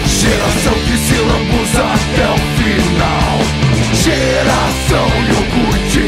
geração 0.06 0.72
que 0.72 0.96
se 0.96 1.14
lambuza 1.14 1.82
até 1.82 2.26
o 2.30 2.38
final. 2.58 3.40
Geração 3.92 5.08
iogurte, 5.30 6.06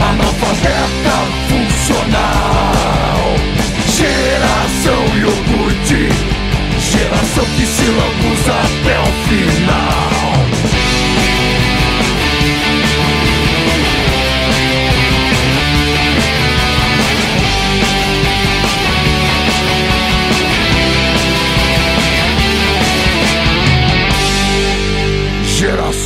analfabeta 0.00 1.16
funcional. 1.48 3.20
Geração 3.86 5.02
iogurte, 5.18 6.08
geração 6.78 7.44
que 7.56 7.66
se 7.66 7.86
lambuza 7.86 8.52
até 8.52 9.00
o 9.00 9.12
final. 9.28 10.19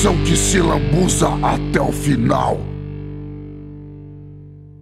Geração 0.04 0.22
que 0.22 0.36
se 0.36 0.60
lambuza 0.60 1.28
até 1.42 1.80
o 1.80 1.90
final. 1.90 2.60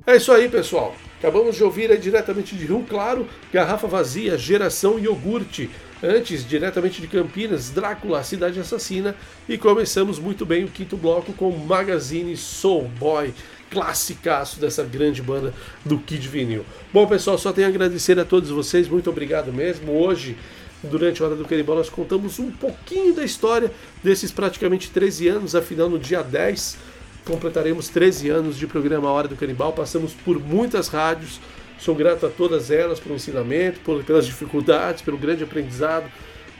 É 0.04 0.16
isso 0.16 0.32
aí, 0.32 0.48
pessoal. 0.48 0.96
Acabamos 1.20 1.54
de 1.54 1.62
ouvir 1.62 1.92
aí 1.92 1.98
diretamente 1.98 2.56
de 2.56 2.66
Rio 2.66 2.84
Claro, 2.88 3.28
Garrafa 3.52 3.86
Vazia, 3.86 4.36
Geração 4.36 4.98
Iogurte. 4.98 5.70
Antes, 6.02 6.44
diretamente 6.44 7.00
de 7.00 7.06
Campinas, 7.06 7.70
Drácula, 7.70 8.24
Cidade 8.24 8.58
Assassina. 8.58 9.14
E 9.48 9.56
começamos 9.56 10.18
muito 10.18 10.44
bem 10.44 10.64
o 10.64 10.68
quinto 10.68 10.96
bloco 10.96 11.32
com 11.34 11.52
Magazine 11.52 12.36
Soul 12.36 12.90
Boy, 12.98 13.32
classicaço 13.72 14.60
dessa 14.60 14.84
grande 14.84 15.22
banda 15.22 15.54
do 15.84 15.98
Kid 15.98 16.28
Vinil. 16.28 16.64
Bom, 16.92 17.06
pessoal, 17.06 17.38
só 17.38 17.52
tenho 17.52 17.66
a 17.66 17.70
agradecer 17.70 18.18
a 18.20 18.24
todos 18.24 18.50
vocês, 18.50 18.86
muito 18.86 19.08
obrigado 19.08 19.50
mesmo. 19.50 19.92
Hoje, 19.92 20.36
durante 20.82 21.22
a 21.22 21.26
Hora 21.26 21.34
do 21.34 21.46
Canibal, 21.46 21.76
nós 21.76 21.88
contamos 21.88 22.38
um 22.38 22.50
pouquinho 22.50 23.14
da 23.14 23.24
história 23.24 23.72
desses 24.04 24.30
praticamente 24.30 24.90
13 24.90 25.28
anos, 25.28 25.54
afinal, 25.54 25.88
no 25.88 25.98
dia 25.98 26.22
10 26.22 26.92
completaremos 27.24 27.88
13 27.88 28.30
anos 28.30 28.58
de 28.58 28.66
programa 28.66 29.10
Hora 29.10 29.28
do 29.28 29.36
Canibal, 29.36 29.72
passamos 29.72 30.12
por 30.12 30.40
muitas 30.40 30.88
rádios, 30.88 31.40
sou 31.78 31.94
grato 31.94 32.26
a 32.26 32.28
todas 32.28 32.70
elas 32.70 32.98
pelo 32.98 33.14
ensinamento, 33.14 33.80
pelas 34.04 34.26
dificuldades, 34.26 35.02
pelo 35.02 35.16
grande 35.16 35.44
aprendizado. 35.44 36.10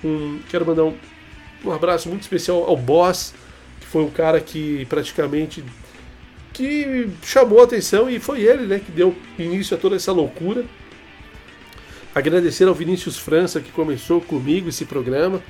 Um, 0.04 0.38
quero 0.48 0.64
mandar 0.64 0.84
um, 0.84 0.96
um 1.64 1.72
abraço 1.72 2.08
muito 2.08 2.22
especial 2.22 2.64
ao 2.64 2.76
Boss, 2.76 3.34
que 3.80 3.86
foi 3.86 4.02
um 4.02 4.10
cara 4.10 4.40
que 4.40 4.86
praticamente 4.86 5.64
que 6.52 7.08
chamou 7.22 7.60
a 7.60 7.64
atenção 7.64 8.08
e 8.08 8.18
foi 8.18 8.42
ele 8.42 8.66
né, 8.66 8.80
que 8.84 8.92
deu 8.92 9.14
início 9.38 9.76
a 9.76 9.80
toda 9.80 9.96
essa 9.96 10.12
loucura. 10.12 10.64
Agradecer 12.14 12.68
ao 12.68 12.74
Vinícius 12.74 13.18
França 13.18 13.60
que 13.60 13.72
começou 13.72 14.20
comigo 14.20 14.68
esse 14.68 14.84
programa 14.84 15.42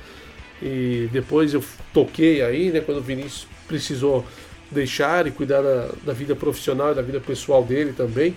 e 0.61 1.09
depois 1.11 1.53
eu 1.53 1.63
toquei 1.93 2.41
aí, 2.41 2.71
né, 2.71 2.79
quando 2.79 2.99
o 2.99 3.01
Vinícius 3.01 3.47
precisou 3.67 4.25
deixar 4.71 5.27
e 5.27 5.31
cuidar 5.31 5.61
da, 5.61 5.89
da 6.05 6.13
vida 6.13 6.35
profissional 6.35 6.91
e 6.91 6.95
da 6.95 7.01
vida 7.01 7.19
pessoal 7.19 7.63
dele 7.63 7.93
também. 7.93 8.35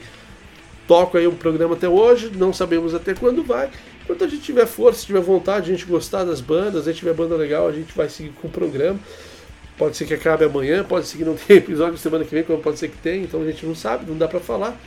Toco 0.88 1.16
aí 1.16 1.26
o 1.26 1.32
programa 1.32 1.74
até 1.74 1.88
hoje, 1.88 2.30
não 2.34 2.52
sabemos 2.52 2.94
até 2.94 3.14
quando 3.14 3.42
vai. 3.42 3.70
Quando 4.06 4.22
a 4.24 4.28
gente 4.28 4.42
tiver 4.42 4.66
força, 4.66 5.04
tiver 5.04 5.20
vontade, 5.20 5.70
a 5.70 5.74
gente 5.74 5.84
gostar 5.86 6.24
das 6.24 6.40
bandas, 6.40 6.86
a 6.86 6.92
gente 6.92 7.00
tiver 7.00 7.12
banda 7.12 7.34
legal, 7.34 7.66
a 7.66 7.72
gente 7.72 7.92
vai 7.96 8.08
seguir 8.08 8.30
com 8.40 8.46
o 8.46 8.50
programa. 8.50 8.98
Pode 9.78 9.96
ser 9.96 10.06
que 10.06 10.14
acabe 10.14 10.44
amanhã, 10.44 10.82
pode 10.82 11.06
ser 11.06 11.18
que 11.18 11.24
não 11.24 11.34
tenha 11.34 11.58
episódio 11.60 11.98
semana 11.98 12.24
que 12.24 12.34
vem, 12.34 12.44
como 12.44 12.62
pode 12.62 12.78
ser 12.78 12.88
que 12.88 12.96
tenha, 12.98 13.24
então 13.24 13.42
a 13.42 13.44
gente 13.44 13.64
não 13.66 13.74
sabe, 13.74 14.08
não 14.08 14.16
dá 14.16 14.26
para 14.26 14.40
falar. 14.40 14.78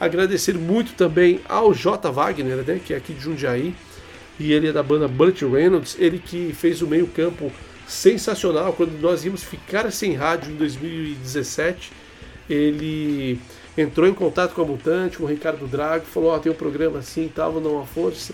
Agradecer 0.00 0.54
muito 0.54 0.94
também 0.94 1.40
ao 1.48 1.74
J. 1.74 2.10
Wagner, 2.10 2.58
né, 2.58 2.80
que 2.84 2.94
é 2.94 2.96
aqui 2.96 3.12
de 3.12 3.20
Jundiaí, 3.20 3.74
e 4.38 4.52
ele 4.52 4.68
é 4.68 4.72
da 4.72 4.82
banda 4.82 5.08
Burt 5.08 5.42
Reynolds, 5.42 5.96
ele 5.98 6.18
que 6.18 6.52
fez 6.54 6.80
o 6.80 6.86
meio-campo 6.86 7.52
sensacional 7.88 8.72
quando 8.74 9.00
nós 9.00 9.24
íamos 9.24 9.42
ficar 9.42 9.90
sem 9.90 10.14
rádio 10.14 10.52
em 10.52 10.56
2017. 10.56 11.90
Ele 12.48 13.40
entrou 13.76 14.06
em 14.06 14.14
contato 14.14 14.54
com 14.54 14.62
a 14.62 14.64
Mutante, 14.64 15.16
com 15.16 15.24
o 15.24 15.26
Ricardo 15.26 15.66
Drago, 15.66 16.04
falou: 16.04 16.30
Ó, 16.30 16.36
oh, 16.36 16.38
tem 16.38 16.52
um 16.52 16.54
programa 16.54 17.00
assim 17.00 17.24
e 17.24 17.28
tal, 17.28 17.52
vou 17.52 17.60
dar 17.60 17.70
uma 17.70 17.86
força. 17.86 18.32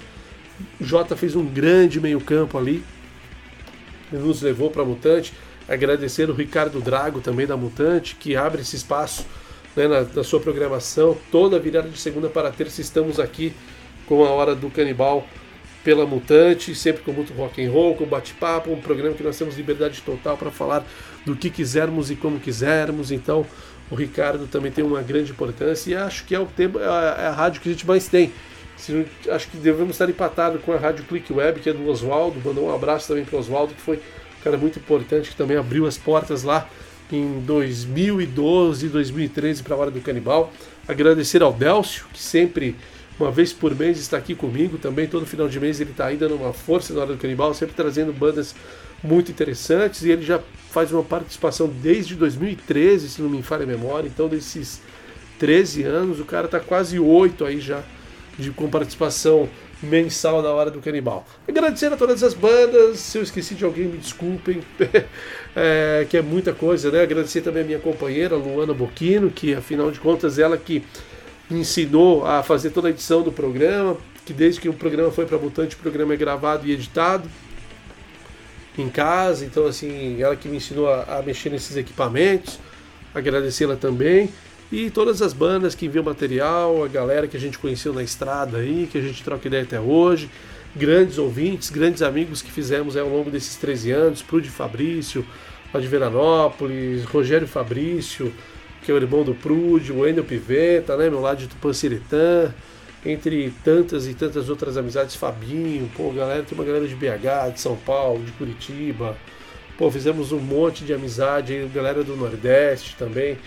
O 0.81 0.85
Jota 0.85 1.17
fez 1.17 1.35
um 1.35 1.45
grande 1.45 2.01
meio-campo 2.01 2.59
ali, 2.59 2.85
ele 4.13 4.23
nos 4.23 4.43
levou 4.43 4.71
para 4.71 4.83
a 4.83 4.85
Mutante. 4.85 5.33
Agradecer 5.69 6.29
o 6.29 6.35
Ricardo 6.35 6.81
Drago 6.81 7.21
também 7.21 7.47
da 7.47 7.57
Mutante, 7.57 8.17
que 8.17 8.37
abre 8.37 8.63
esse 8.63 8.77
espaço 8.77 9.27
né, 9.75 9.89
na, 9.89 10.03
na 10.03 10.25
sua 10.25 10.41
programação. 10.41 11.17
Toda 11.31 11.59
virada 11.59 11.89
de 11.89 11.99
segunda 11.99 12.29
para 12.29 12.51
terça 12.51 12.81
estamos 12.81 13.19
aqui 13.19 13.53
com 14.07 14.25
a 14.25 14.31
Hora 14.31 14.55
do 14.55 14.69
Canibal 14.71 15.27
pela 15.83 16.07
Mutante, 16.07 16.75
sempre 16.75 17.03
com 17.03 17.13
muito 17.13 17.33
rock 17.35 17.65
and 17.65 17.71
roll, 17.71 17.95
com 17.95 18.07
bate-papo, 18.07 18.71
um 18.73 18.81
programa 18.81 19.15
que 19.15 19.23
nós 19.23 19.37
temos 19.37 19.57
liberdade 19.57 20.01
total 20.01 20.37
para 20.37 20.51
falar 20.51 20.85
do 21.27 21.37
que 21.37 21.51
quisermos 21.51 22.11
e 22.11 22.17
como 22.17 22.41
quisermos. 22.41 23.13
Então, 23.13 23.47
o 23.91 23.95
Ricardo 23.95 24.47
também 24.47 24.73
tem 24.73 24.83
uma 24.83 25.03
grande 25.03 25.33
importância 25.33 25.91
e 25.91 25.95
acho 25.95 26.25
que 26.25 26.35
é 26.35 26.41
o 26.41 26.47
tempo, 26.47 26.79
é 26.79 26.87
a, 26.87 27.17
é 27.21 27.27
a 27.27 27.33
rádio 27.33 27.61
que 27.61 27.69
a 27.69 27.73
gente 27.73 27.87
mais 27.87 28.09
tem. 28.09 28.33
Acho 29.31 29.49
que 29.49 29.57
devemos 29.59 29.93
estar 29.93 30.09
empatados 30.09 30.61
com 30.63 30.73
a 30.73 30.77
rádio 30.77 31.05
Click 31.05 31.33
Web, 31.33 31.61
que 31.61 31.71
é 31.71 31.73
do 31.73 31.87
Oswaldo. 31.89 32.41
Mandou 32.45 32.67
um 32.67 32.75
abraço 32.75 33.09
também 33.09 33.25
para 33.25 33.37
o 33.37 33.39
Oswaldo, 33.39 33.75
que 33.75 33.81
foi 33.81 34.01
cara 34.45 34.59
muito 34.59 34.79
importante, 34.79 35.31
que 35.31 35.37
também 35.37 35.57
abriu 35.57 35.87
as 35.87 35.97
portas 35.97 36.43
lá 36.43 36.69
em 37.11 37.41
2012 37.41 38.87
e 38.87 38.89
2013 38.89 39.63
para 39.63 39.75
a 39.75 39.79
Hora 39.79 39.91
do 39.91 40.01
Canibal. 40.01 40.53
Agradecer 40.87 41.43
ao 41.43 41.53
Delcio, 41.53 42.05
que 42.13 42.23
sempre 42.23 42.77
uma 43.19 43.31
vez 43.31 43.53
por 43.53 43.75
mês 43.75 43.99
está 43.99 44.17
aqui 44.17 44.35
comigo 44.35 44.77
também. 44.77 45.07
Todo 45.07 45.25
final 45.25 45.49
de 45.49 45.59
mês 45.59 45.81
ele 45.81 45.93
está 45.93 46.07
aí 46.07 46.17
dando 46.17 46.35
uma 46.35 46.53
força 46.53 46.93
na 46.93 47.01
hora 47.01 47.13
do 47.13 47.19
canibal, 47.19 47.55
sempre 47.55 47.75
trazendo 47.75 48.13
bandas 48.13 48.55
muito 49.03 49.31
interessantes. 49.31 50.03
E 50.03 50.11
ele 50.11 50.23
já 50.23 50.41
faz 50.71 50.93
uma 50.93 51.03
participação 51.03 51.69
desde 51.69 52.15
2013, 52.17 53.09
se 53.09 53.23
não 53.23 53.31
me 53.31 53.43
falha 53.43 53.63
a 53.63 53.67
memória. 53.67 54.09
Então, 54.09 54.29
desses 54.29 54.83
13 55.39 55.85
anos, 55.85 56.21
o 56.21 56.25
cara 56.25 56.47
está 56.47 56.59
quase 56.61 56.99
8 56.99 57.45
aí 57.45 57.61
já 57.61 57.83
de, 58.39 58.51
com 58.51 58.69
participação 58.69 59.49
mensal 59.85 60.43
na 60.43 60.51
hora 60.51 60.71
do 60.71 60.81
canibal. 60.81 61.27
Agradecer 61.49 61.93
a 61.93 61.97
todas 61.97 62.23
as 62.23 62.35
bandas. 62.35 62.99
Se 62.99 63.19
eu 63.19 63.23
esqueci 63.23 63.55
de 63.55 63.65
alguém, 63.65 63.87
me 63.87 63.99
desculpem. 63.99 64.63
é, 65.55 66.07
que 66.09 66.17
é 66.17 66.23
muita 66.23 66.53
coisa, 66.53 66.91
né? 66.91 67.03
Agradecer 67.03 67.43
também 67.43 67.63
a 67.63 67.67
minha 67.67 67.79
companheira, 67.79 68.37
Luana 68.37 68.75
Boquino, 68.75 69.31
que 69.31 69.55
afinal 69.55 69.91
de 69.91 70.01
contas 70.01 70.39
ela 70.39 70.57
que 70.57 70.83
me 71.49 71.61
ensinou 71.61 72.27
a 72.27 72.43
fazer 72.43 72.71
toda 72.71 72.89
a 72.89 72.91
edição 72.91 73.23
do 73.23 73.31
programa, 73.31 73.97
que 74.25 74.33
desde 74.33 74.61
que 74.61 74.69
o 74.69 74.73
programa 74.73 75.11
foi 75.11 75.27
para 75.27 75.39
Mutante, 75.39 75.77
o 75.77 75.79
programa 75.79 76.15
é 76.15 76.17
gravado 76.17 76.67
e 76.67 76.73
editado 76.73 77.29
em 78.77 78.89
casa, 78.89 79.45
então 79.45 79.67
assim, 79.67 80.21
ela 80.21 80.35
que 80.35 80.49
me 80.49 80.57
ensinou 80.57 80.89
a, 80.89 81.19
a 81.19 81.23
mexer 81.23 81.51
nesses 81.51 81.77
equipamentos, 81.77 82.59
agradecê-la 83.15 83.77
também. 83.77 84.31
E 84.73 84.91
todas 84.91 85.23
as 85.23 85.33
bandas 85.33 85.75
que 85.75 85.87
enviam 85.87 86.05
material, 86.05 86.85
a 86.85 86.89
galera 86.89 87.29
que 87.29 87.37
a 87.37 87.41
gente 87.41 87.59
conheceu 87.59 87.93
na 87.93 88.03
estrada 88.03 88.59
aí, 88.59 88.89
que 88.91 88.99
a 88.99 89.01
gente 89.01 89.23
troca 89.23 89.47
ideia 89.47 89.63
até 89.63 89.79
hoje, 89.79 90.29
grandes 90.75 91.19
ouvintes, 91.19 91.71
grandes 91.71 92.03
amigos 92.03 92.43
que 92.43 92.51
fizemos 92.51 92.97
ao 92.97 93.09
longo 93.09 93.31
desses 93.31 93.57
13 93.57 93.93
anos, 93.93 94.23
Prude 94.23 94.49
Fabrício, 94.49 95.25
lá 95.73 95.81
de 95.81 95.87
Veranópolis, 95.87 97.05
Rogério 97.05 97.47
Fabrício, 97.47 98.33
que 98.83 98.91
é 98.91 98.95
o 98.95 98.99
irmão 98.99 99.23
do 99.23 99.35
Prude, 99.35 99.93
o 99.93 100.01
Wendel 100.01 100.25
Piveta, 100.25 100.97
né, 100.97 101.09
meu 101.09 101.21
lado 101.21 101.39
de 101.39 101.47
Tupanciretã, 101.47 102.53
entre 103.05 103.53
tantas 103.63 104.07
e 104.07 104.15
tantas 104.15 104.49
outras 104.49 104.77
amizades, 104.77 105.15
Fabinho, 105.15 105.91
pô, 105.95 106.11
galera, 106.11 106.43
tem 106.43 106.57
uma 106.57 106.65
galera 106.65 106.89
de 106.89 106.95
BH, 106.95 107.53
de 107.53 107.61
São 107.61 107.77
Paulo, 107.77 108.25
de 108.25 108.33
Curitiba, 108.33 109.17
pô, 109.77 109.91
fizemos 109.91 110.33
um 110.33 110.39
monte 110.39 110.85
de 110.85 110.93
amizade, 110.93 111.53
aí, 111.53 111.69
galera 111.73 112.03
do 112.03 112.17
Nordeste 112.17 112.97
também, 112.97 113.39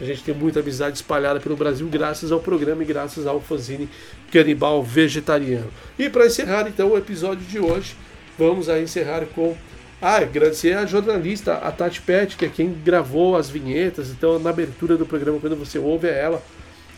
a 0.00 0.04
gente 0.04 0.22
tem 0.22 0.34
muita 0.34 0.60
amizade 0.60 0.96
espalhada 0.96 1.40
pelo 1.40 1.56
Brasil 1.56 1.88
graças 1.88 2.30
ao 2.30 2.40
programa 2.40 2.82
e 2.82 2.86
graças 2.86 3.26
ao 3.26 3.40
fanzine 3.40 3.88
Canibal 4.30 4.82
Vegetariano. 4.82 5.70
E 5.98 6.08
para 6.08 6.26
encerrar 6.26 6.68
então 6.68 6.90
o 6.92 6.96
episódio 6.96 7.44
de 7.44 7.58
hoje, 7.58 7.96
vamos 8.38 8.68
aí 8.68 8.84
encerrar 8.84 9.26
com 9.34 9.56
ah, 10.00 10.18
agradecer 10.18 10.76
a 10.76 10.86
jornalista, 10.86 11.54
a 11.54 11.72
Tati 11.72 12.00
Pet, 12.00 12.36
que 12.36 12.44
é 12.44 12.48
quem 12.48 12.72
gravou 12.72 13.36
as 13.36 13.50
vinhetas. 13.50 14.10
Então, 14.10 14.38
na 14.38 14.50
abertura 14.50 14.96
do 14.96 15.04
programa, 15.04 15.40
quando 15.40 15.56
você 15.56 15.76
ouve, 15.76 16.06
é 16.06 16.16
ela 16.16 16.40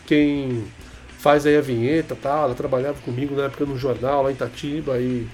quem 0.05 0.63
faz 1.17 1.47
aí 1.47 1.57
a 1.57 1.61
vinheta 1.61 2.15
tal. 2.15 2.45
Ela 2.45 2.53
trabalhava 2.53 3.01
comigo 3.01 3.35
na 3.35 3.45
época 3.45 3.65
no 3.65 3.75
jornal, 3.75 4.21
lá 4.21 4.29
em 4.29 4.35
Itatiba, 4.35 4.99
e 4.99 5.27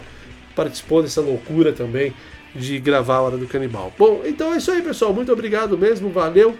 participou 0.55 1.01
dessa 1.01 1.19
loucura 1.19 1.73
também 1.73 2.13
de 2.55 2.79
gravar 2.79 3.17
a 3.17 3.21
Hora 3.21 3.37
do 3.37 3.45
Canibal. 3.47 3.91
Bom, 3.99 4.21
então 4.25 4.53
é 4.53 4.57
isso 4.57 4.71
aí, 4.71 4.81
pessoal. 4.81 5.13
Muito 5.13 5.33
obrigado 5.33 5.77
mesmo, 5.77 6.09
valeu. 6.09 6.57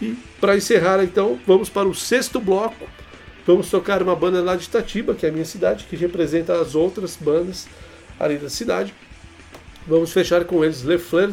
E 0.00 0.16
para 0.40 0.56
encerrar, 0.56 1.02
então, 1.02 1.38
vamos 1.46 1.68
para 1.68 1.88
o 1.88 1.94
sexto 1.94 2.40
bloco. 2.40 2.86
Vamos 3.46 3.70
tocar 3.70 4.02
uma 4.02 4.16
banda 4.16 4.42
lá 4.42 4.56
de 4.56 4.64
Itatiba, 4.64 5.14
que 5.14 5.24
é 5.24 5.28
a 5.28 5.32
minha 5.32 5.44
cidade, 5.44 5.86
que 5.88 5.96
representa 5.96 6.60
as 6.60 6.74
outras 6.74 7.16
bandas 7.16 7.68
ali 8.18 8.36
da 8.36 8.50
cidade. 8.50 8.92
Vamos 9.86 10.12
fechar 10.12 10.44
com 10.44 10.64
eles 10.64 10.82
Le 10.82 10.98
Fleur, 10.98 11.32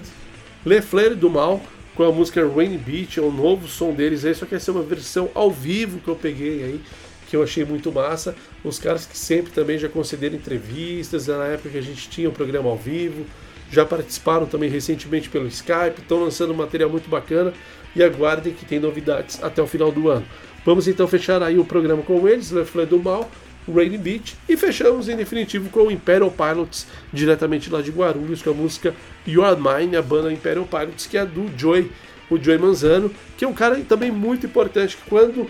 Le 0.64 0.82
Fleur 0.82 1.16
do 1.16 1.30
Mal, 1.30 1.60
com 1.96 2.04
a 2.04 2.12
música 2.12 2.48
Rainy 2.48 2.78
Beach, 2.78 3.20
é 3.20 3.22
o 3.22 3.32
novo 3.32 3.68
som 3.68 3.94
deles 3.94 4.24
aí, 4.26 4.36
só 4.36 4.46
que 4.46 4.56
essa 4.56 4.70
é 4.70 4.74
uma 4.74 4.84
versão 4.84 5.30
ao 5.34 5.50
vivo 5.50 6.00
que 6.00 6.08
eu 6.08 6.16
peguei 6.16 6.64
aí, 6.64 6.82
que 7.28 7.36
eu 7.36 7.42
achei 7.42 7.66
muito 7.66 7.92
massa. 7.92 8.36
Os 8.64 8.78
caras 8.78 9.06
que 9.06 9.18
sempre 9.18 9.52
também 9.52 9.78
já 9.80 9.90
concederam 9.90 10.36
entrevistas, 10.36 11.28
na 11.28 11.46
época 11.46 11.70
que 11.70 11.78
a 11.78 11.82
gente 11.82 12.08
tinha 12.10 12.30
um 12.30 12.34
programa 12.34 12.70
ao 12.70 12.78
vivo, 12.78 13.26
já 13.72 13.84
participaram 13.84 14.46
também 14.46 14.70
recentemente 14.70 15.30
pelo 15.30 15.48
Skype, 15.48 16.00
estão 16.00 16.20
lançando 16.20 16.54
um 16.54 16.56
material 16.56 16.92
muito 16.92 17.10
bacana 17.10 17.54
e 17.96 18.04
aguardem 18.04 18.54
que 18.54 18.66
tem 18.66 18.80
novidades 18.80 19.42
até 19.44 19.62
o 19.62 19.68
final 19.68 19.92
do 19.92 20.10
ano. 20.10 20.26
Vamos 20.66 20.88
então 20.88 21.08
fechar 21.08 21.44
aí 21.44 21.58
o 21.58 21.66
programa 21.66 22.02
com 22.04 22.28
eles, 22.28 22.52
Le 22.52 22.66
Fleur 22.66 22.88
do 22.88 23.00
Mal, 23.00 23.30
Rainy 23.72 23.98
Beach 23.98 24.36
e 24.48 24.58
fechamos 24.58 25.08
em 25.10 25.16
definitivo 25.16 25.70
com 25.70 25.84
o 25.84 25.92
Imperial 25.92 26.32
Pilots, 26.32 26.88
diretamente 27.12 27.70
lá 27.70 27.82
de 27.82 27.92
Guarulhos, 27.92 28.42
com 28.42 28.50
a 28.50 28.54
música 28.54 28.94
You 29.26 29.44
Are 29.44 29.60
Mine, 29.60 29.96
a 29.96 30.02
banda 30.02 30.32
Imperial 30.32 30.66
Pilots, 30.66 31.06
que 31.06 31.18
é 31.18 31.26
do 31.26 31.50
Joey, 31.58 31.92
o 32.30 32.38
Joey 32.38 32.58
Manzano, 32.58 33.12
que 33.38 33.46
é 33.46 33.48
um 33.48 33.54
cara 33.54 33.80
também 33.88 34.12
muito 34.12 34.46
importante, 34.46 34.98
que 34.98 35.10
quando 35.10 35.50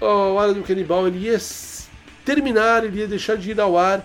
a 0.00 0.06
Hora 0.06 0.54
do 0.54 0.62
Canibal 0.62 1.06
ele 1.06 1.26
ia 1.26 1.38
terminar, 2.24 2.84
ele 2.84 3.00
ia 3.00 3.08
deixar 3.08 3.36
de 3.36 3.50
ir 3.50 3.60
ao 3.60 3.76
ar, 3.76 4.04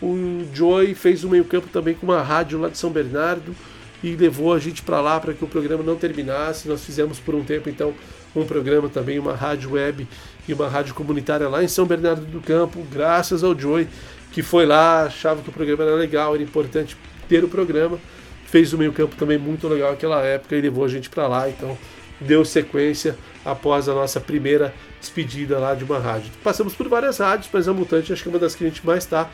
o 0.00 0.44
Joey 0.52 0.94
fez 0.94 1.22
o 1.22 1.28
meio 1.28 1.44
campo 1.44 1.68
também 1.68 1.94
com 1.94 2.06
uma 2.06 2.22
rádio 2.22 2.60
lá 2.60 2.68
de 2.68 2.76
São 2.76 2.90
Bernardo 2.90 3.54
e 4.02 4.16
levou 4.16 4.52
a 4.52 4.58
gente 4.58 4.82
para 4.82 5.00
lá 5.00 5.20
para 5.20 5.32
que 5.32 5.44
o 5.44 5.48
programa 5.48 5.82
não 5.82 5.96
terminasse. 5.96 6.68
Nós 6.68 6.84
fizemos 6.84 7.18
por 7.18 7.34
um 7.34 7.44
tempo 7.44 7.68
então 7.68 7.94
um 8.34 8.44
programa 8.44 8.88
também, 8.88 9.18
uma 9.18 9.34
rádio 9.34 9.72
web 9.72 10.08
e 10.48 10.54
uma 10.54 10.68
rádio 10.68 10.94
comunitária 10.94 11.48
lá 11.48 11.62
em 11.62 11.68
São 11.68 11.86
Bernardo 11.86 12.24
do 12.24 12.40
Campo, 12.40 12.82
graças 12.90 13.44
ao 13.44 13.58
Joey, 13.58 13.86
que 14.32 14.42
foi 14.42 14.64
lá, 14.64 15.04
achava 15.04 15.42
que 15.42 15.48
o 15.50 15.52
programa 15.52 15.84
era 15.84 15.94
legal, 15.94 16.34
era 16.34 16.42
importante 16.42 16.96
ter 17.28 17.44
o 17.44 17.48
programa, 17.48 17.98
fez 18.46 18.72
o 18.72 18.78
meio-campo 18.78 19.14
também 19.16 19.38
muito 19.38 19.68
legal 19.68 19.90
naquela 19.90 20.22
época 20.22 20.56
e 20.56 20.60
levou 20.60 20.84
a 20.84 20.88
gente 20.88 21.10
para 21.10 21.28
lá, 21.28 21.48
então 21.48 21.76
deu 22.20 22.44
sequência 22.44 23.16
após 23.44 23.88
a 23.88 23.94
nossa 23.94 24.20
primeira 24.20 24.72
despedida 25.00 25.58
lá 25.58 25.74
de 25.74 25.84
uma 25.84 25.98
rádio. 25.98 26.30
Passamos 26.42 26.74
por 26.74 26.88
várias 26.88 27.18
rádios, 27.18 27.50
mas 27.52 27.68
a 27.68 27.72
Mutante 27.72 28.12
acho 28.12 28.22
que 28.22 28.28
é 28.28 28.32
uma 28.32 28.38
das 28.38 28.54
que 28.54 28.64
a 28.64 28.68
gente 28.68 28.84
mais 28.86 29.04
está. 29.04 29.28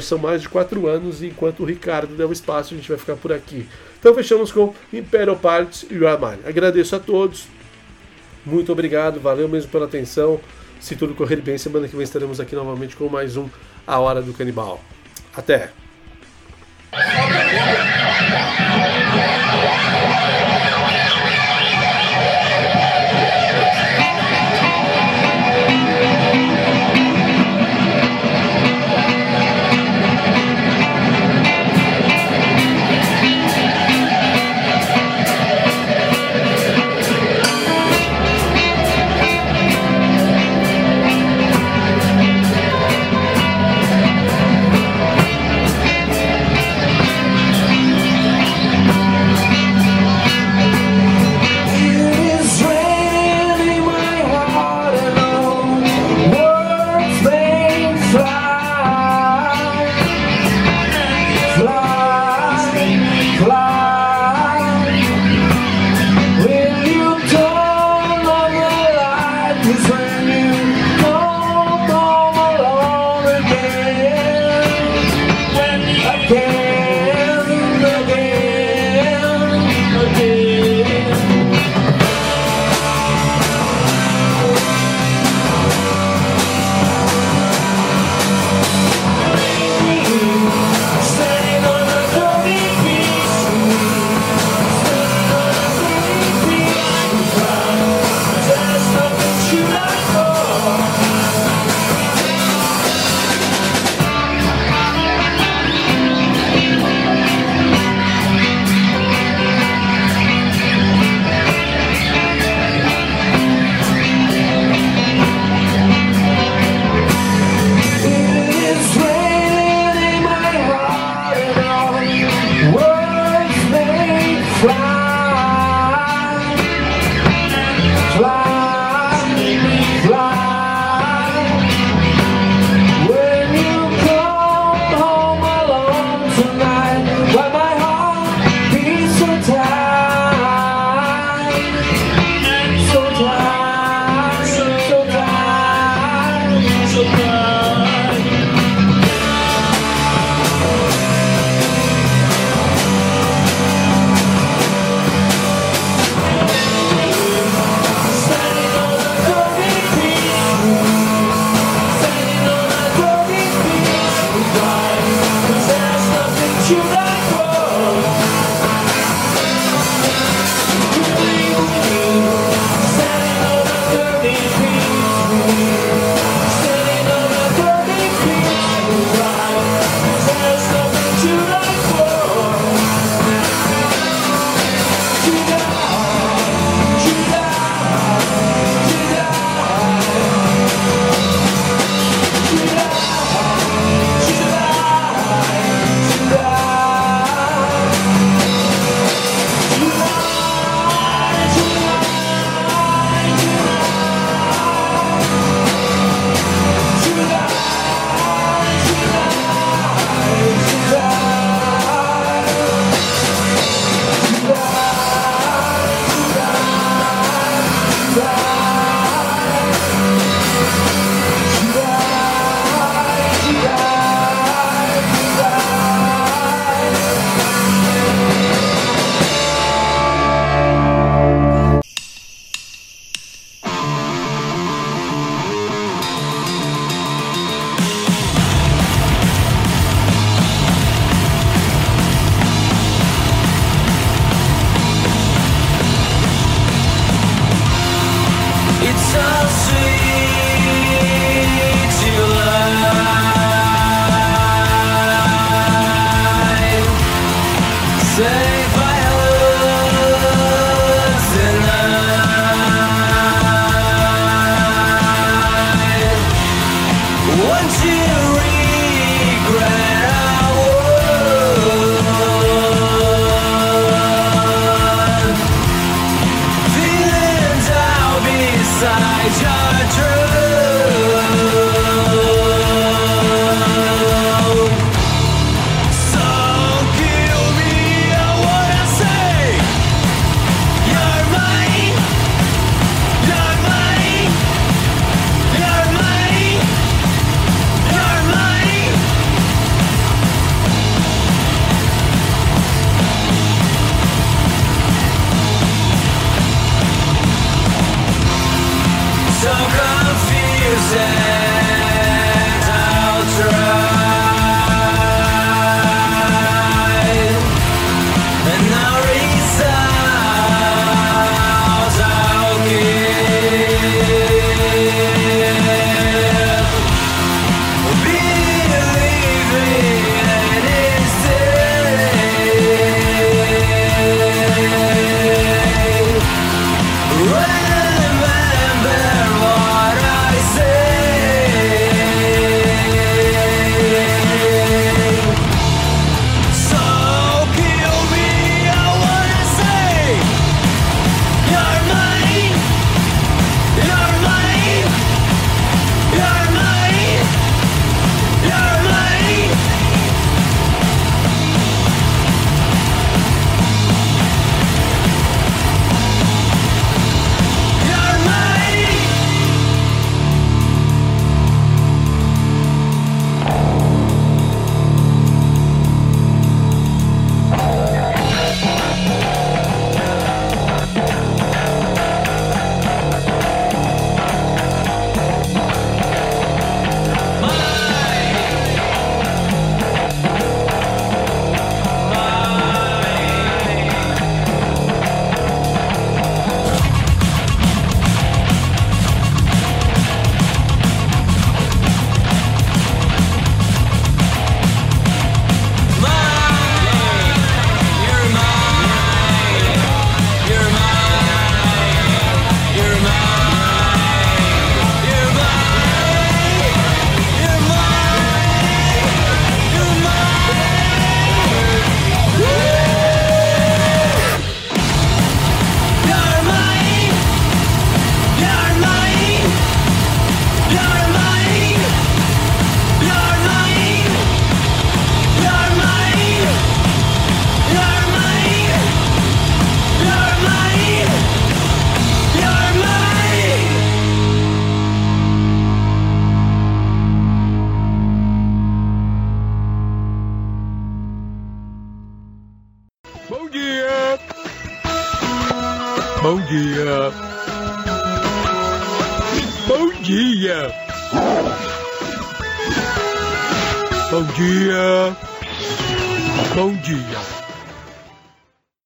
São 0.00 0.18
mais 0.18 0.42
de 0.42 0.48
quatro 0.48 0.86
anos 0.86 1.22
e 1.22 1.26
enquanto 1.26 1.60
o 1.60 1.66
Ricardo 1.66 2.14
deu 2.16 2.30
espaço, 2.32 2.74
a 2.74 2.76
gente 2.76 2.88
vai 2.88 2.96
ficar 2.96 3.16
por 3.16 3.32
aqui. 3.32 3.68
Então 4.00 4.14
fechamos 4.14 4.50
com 4.50 4.74
Imperial 4.92 5.36
Parts 5.36 5.84
e 5.90 5.94
Mine. 5.94 6.48
Agradeço 6.48 6.96
a 6.96 6.98
todos, 6.98 7.46
muito 8.44 8.72
obrigado, 8.72 9.20
valeu 9.20 9.46
mesmo 9.46 9.70
pela 9.70 9.84
atenção. 9.84 10.40
Se 10.80 10.96
tudo 10.96 11.14
correr 11.14 11.36
bem, 11.36 11.58
semana 11.58 11.86
que 11.86 11.94
vem 11.94 12.02
estaremos 12.02 12.40
aqui 12.40 12.56
novamente 12.56 12.96
com 12.96 13.06
mais 13.08 13.36
um 13.36 13.46
A 13.86 13.98
Hora 13.98 14.22
do 14.22 14.32
Canibal. 14.32 14.82
Até! 15.36 15.70